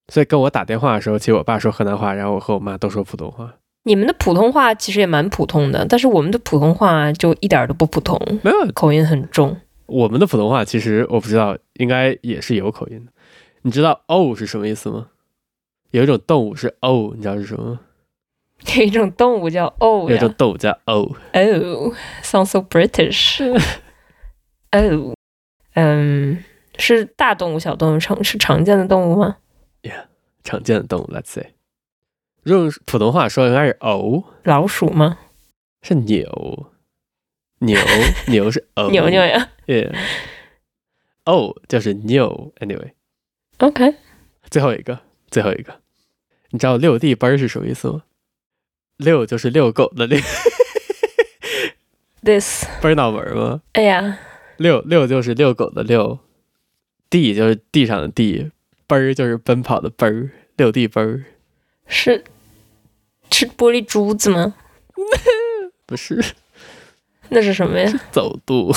[0.09, 3.55] 所以跟我打电话的时候，其实我爸说河南话，然后我和我妈都说普通话。
[3.83, 9.55] 你们的普通话其实也蛮普通的，但是我们的普通话就一点都不普通，没有口音很重。
[9.85, 13.11] 我们的普通话其实我不知道，应该也是有口音的。
[13.61, 15.07] 你知道“哦”是什么意思吗？
[15.91, 17.79] 有一种动物是“哦”，你知道是什么吗？
[18.77, 21.09] 有一种动物叫“哦”，有一种动物叫“哦”。
[21.33, 21.93] 哦
[22.23, 23.41] ，sounds so British。
[24.71, 25.13] 哦，
[25.75, 26.43] 嗯，
[26.77, 29.37] 是大动物、小动物常是常见的动物吗
[29.83, 30.05] ？Yeah，
[30.43, 31.07] 常见的动物。
[31.07, 31.53] Let's say，
[32.43, 34.23] 用普通话说应该是“哦”。
[34.43, 35.19] 老鼠吗？
[35.81, 36.67] 是牛。
[37.59, 37.79] 牛
[38.27, 39.49] 牛是哦，牛牛呀。
[39.65, 39.95] Yeah。
[41.25, 42.51] 哦，就是牛。
[42.59, 42.91] Anyway。
[43.59, 43.95] OK。
[44.49, 44.99] 最后一个，
[45.29, 45.81] 最后一个，
[46.51, 48.03] 你知道六地奔是什么意思吗？
[48.97, 50.19] 遛 就是遛狗的遛。
[52.23, 52.65] This。
[52.81, 53.61] 不是脑门吗？
[53.73, 54.19] 哎呀。
[54.57, 56.19] 遛遛就是遛狗的遛，
[57.09, 58.51] 地就是地上的地，
[58.87, 61.25] 奔儿就是奔跑的奔儿，六地奔儿。
[61.85, 62.23] 是
[63.31, 64.55] 是玻璃珠子吗？
[65.85, 66.23] 不是。
[67.29, 67.91] 那是什么呀？
[68.11, 68.73] 走路。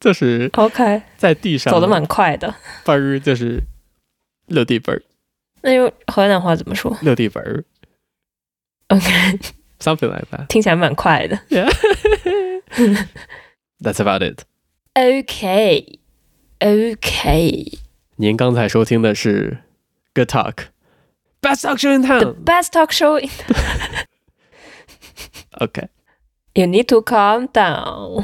[0.00, 2.54] 就是，OK，在地上走的蛮快的。
[2.84, 3.62] 奔儿就是
[4.46, 5.02] 六地奔儿。
[5.60, 6.96] 那用河南话怎么说？
[7.02, 7.62] 六地奔儿。
[8.89, 10.19] OK，something、okay.
[10.19, 10.47] like that。
[10.47, 11.39] 听起来蛮快的。
[11.49, 15.95] Yeah，that's about it。OK，OK。
[18.17, 19.57] 您刚才收听的是
[20.13, 23.29] Good Talk，Best Talk Show in Town。The best talk show in
[25.59, 28.23] OK。You need to calm down.